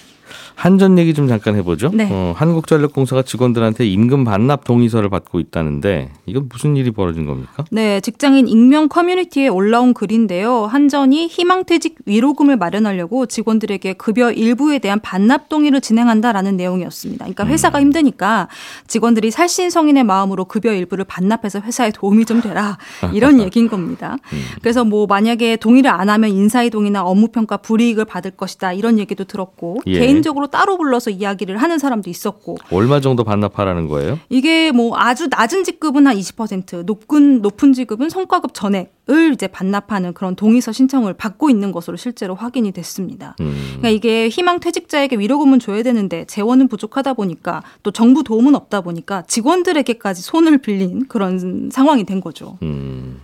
한전 0.55 0.99
얘기 0.99 1.15
좀 1.15 1.29
잠깐 1.29 1.57
해보죠. 1.57 1.91
네. 1.93 2.09
어, 2.11 2.35
한국전력공사가 2.37 3.23
직원들한테 3.23 3.87
임금 3.87 4.25
반납 4.25 4.65
동의서를 4.65 5.09
받고 5.09 5.41
있다는데 5.41 6.11
이건 6.27 6.49
무슨 6.49 6.77
일이 6.77 6.91
벌어진 6.91 7.27
겁니까? 7.27 7.65
네, 7.71 8.01
직장인 8.01 8.49
익명 8.49 8.89
커뮤니티에 8.89 9.49
올라온 9.49 9.95
글인데요. 9.95 10.67
한전이 10.67 11.27
희망퇴직 11.29 11.97
위로금을 12.07 12.57
마련하려고 12.57 13.27
직원들에게 13.27 13.95
급여 13.95 14.33
일부에 14.33 14.79
대한 14.79 15.01
반납 15.01 15.49
동의를 15.49 15.81
진행한다라는 15.81 16.57
내용이었습니다. 16.57 17.25
그러니까 17.25 17.45
음. 17.45 17.49
회사가 17.49 17.79
음. 17.79 17.83
힘드니까 17.83 18.49
직원들이 18.87 19.31
살신성인의 19.31 20.05
마음으로 20.05 20.45
급여 20.47 20.73
일부를 20.73 21.05
반납해서 21.05 21.61
회사에 21.61 21.91
도움이 21.91 22.25
좀 22.25 22.41
되라 22.41 22.79
이런 23.13 23.41
얘기인 23.43 23.69
겁니다. 23.69 24.17
음. 24.33 24.39
그래서 24.61 24.85
뭐 24.85 25.07
만약에 25.07 25.57
동의를 25.57 25.91
안 25.91 26.09
하면 26.09 26.31
인사이동이나 26.31 27.05
업무평가 27.05 27.59
불이익을 27.59 28.05
받을 28.05 28.31
것이다 28.31 28.73
이런 28.73 28.99
얘기도 28.99 29.25
들었고 29.25 29.79
예. 29.87 29.99
개인적으로 29.99 30.16
개인적으로 30.17 30.47
따로 30.49 30.77
불러서 30.77 31.11
이야기를 31.11 31.57
하는 31.59 31.79
사람도 31.79 32.11
있었고. 32.11 32.57
얼마 32.71 33.01
정도 33.01 33.25
반납하라는 33.25 33.89
거예요? 33.89 34.19
이게 34.29 34.73
뭐 34.73 34.97
아주 34.97 35.29
낮은 35.31 35.65
직급은 35.65 36.07
한 36.07 36.17
20%, 36.17 36.85
높은 36.85 37.43
높은 37.43 37.73
직급은 37.73 38.09
성과급 38.09 38.55
전액을 38.55 39.33
이제 39.35 39.47
반납하는 39.47 40.15
그런 40.15 40.37
동의서 40.37 40.73
신청을 40.73 41.15
받고 41.15 41.51
있는 41.51 41.73
것으로 41.73 41.97
실제로 41.97 42.35
확인이 42.35 42.73
됐습니다. 42.73 43.37
음. 43.41 43.55
그러니까 43.79 43.91
이게 43.91 44.29
희망 44.29 44.61
퇴직자에게 44.61 45.17
위로금은 45.17 45.61
줘야 45.61 45.83
되는데 45.83 46.25
재원은 46.27 46.69
부족하다 46.69 47.15
보니까 47.15 47.63
또 47.83 47.91
정부 47.91 48.23
도움은 48.23 48.55
없다 48.55 48.81
보니까 48.81 49.23
직원들에게까지 49.23 50.23
손을 50.23 50.59
빌린 50.59 51.07
그런 51.09 51.71
상황이 51.71 52.05
된 52.05 52.21
거죠. 52.21 52.59
음. 52.63 53.21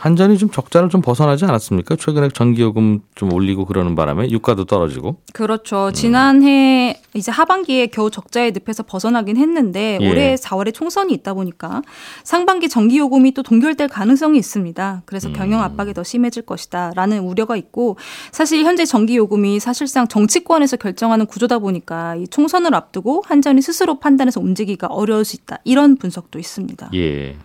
한전이 0.00 0.38
좀 0.38 0.50
적자를 0.50 0.88
좀 0.88 1.02
벗어나지 1.02 1.44
않았습니까? 1.44 1.94
최근에 1.96 2.30
전기요금 2.30 3.00
좀 3.14 3.32
올리고 3.34 3.66
그러는 3.66 3.94
바람에 3.94 4.30
유가도 4.30 4.64
떨어지고. 4.64 5.16
그렇죠. 5.34 5.88
음. 5.88 5.92
지난해 5.92 6.98
이제 7.12 7.30
하반기에 7.30 7.88
겨우 7.88 8.10
적자의 8.10 8.52
늪에서 8.52 8.82
벗어나긴 8.82 9.36
했는데 9.36 9.98
예. 10.00 10.10
올해 10.10 10.36
4월에 10.36 10.72
총선이 10.72 11.12
있다 11.12 11.34
보니까 11.34 11.82
상반기 12.24 12.70
전기요금이 12.70 13.32
또 13.32 13.42
동결될 13.42 13.88
가능성이 13.88 14.38
있습니다. 14.38 15.02
그래서 15.04 15.28
음. 15.28 15.34
경영 15.34 15.60
압박이 15.60 15.92
더 15.92 16.02
심해질 16.02 16.44
것이다라는 16.46 17.20
우려가 17.20 17.56
있고 17.56 17.98
사실 18.32 18.64
현재 18.64 18.86
전기요금이 18.86 19.60
사실상 19.60 20.08
정치권에서 20.08 20.78
결정하는 20.78 21.26
구조다 21.26 21.58
보니까 21.58 22.16
이 22.16 22.26
총선을 22.26 22.74
앞두고 22.74 23.24
한전이 23.26 23.60
스스로 23.60 23.98
판단해서 23.98 24.40
움직이기가 24.40 24.86
어려울 24.86 25.26
수 25.26 25.36
있다. 25.36 25.58
이런 25.64 25.96
분석도 25.96 26.38
있습니다. 26.38 26.88
예. 26.94 27.36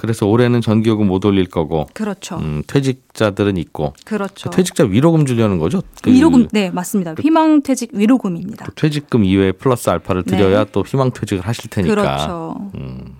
그래서 0.00 0.26
올해는 0.26 0.62
전기요금 0.62 1.08
못 1.08 1.22
올릴 1.26 1.44
거고. 1.44 1.86
그렇죠. 1.92 2.36
음, 2.36 2.62
퇴직자들은 2.66 3.58
있고. 3.58 3.92
그렇죠. 4.06 4.48
퇴직자 4.48 4.84
위로금 4.84 5.26
주려는 5.26 5.58
거죠? 5.58 5.82
그 6.00 6.10
위로금, 6.10 6.48
네, 6.52 6.70
맞습니다. 6.70 7.12
그 7.12 7.20
희망퇴직 7.20 7.90
위로금입니다. 7.92 8.68
퇴직금 8.76 9.26
이외에 9.26 9.52
플러스 9.52 9.90
알파를 9.90 10.22
드려야 10.22 10.64
네. 10.64 10.70
또 10.72 10.82
희망퇴직을 10.86 11.46
하실 11.46 11.68
테니까. 11.68 11.94
그렇죠. 11.94 12.70
음, 12.76 13.14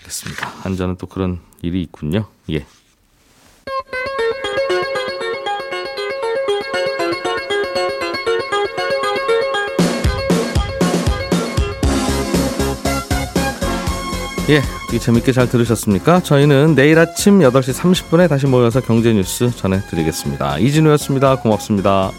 알겠습니다. 0.00 0.46
한자는 0.60 0.96
또 0.98 1.06
그런 1.06 1.38
일이 1.62 1.80
있군요. 1.80 2.26
예. 2.50 2.66
예, 14.48 14.62
되게 14.88 15.00
재밌게 15.00 15.32
잘 15.32 15.48
들으셨습니까? 15.48 16.20
저희는 16.20 16.76
내일 16.76 17.00
아침 17.00 17.40
8시 17.40 17.74
30분에 17.74 18.28
다시 18.28 18.46
모여서 18.46 18.80
경제 18.80 19.12
뉴스 19.12 19.50
전해드리겠습니다. 19.50 20.58
이진우였습니다. 20.58 21.36
고맙습니다. 21.40 22.12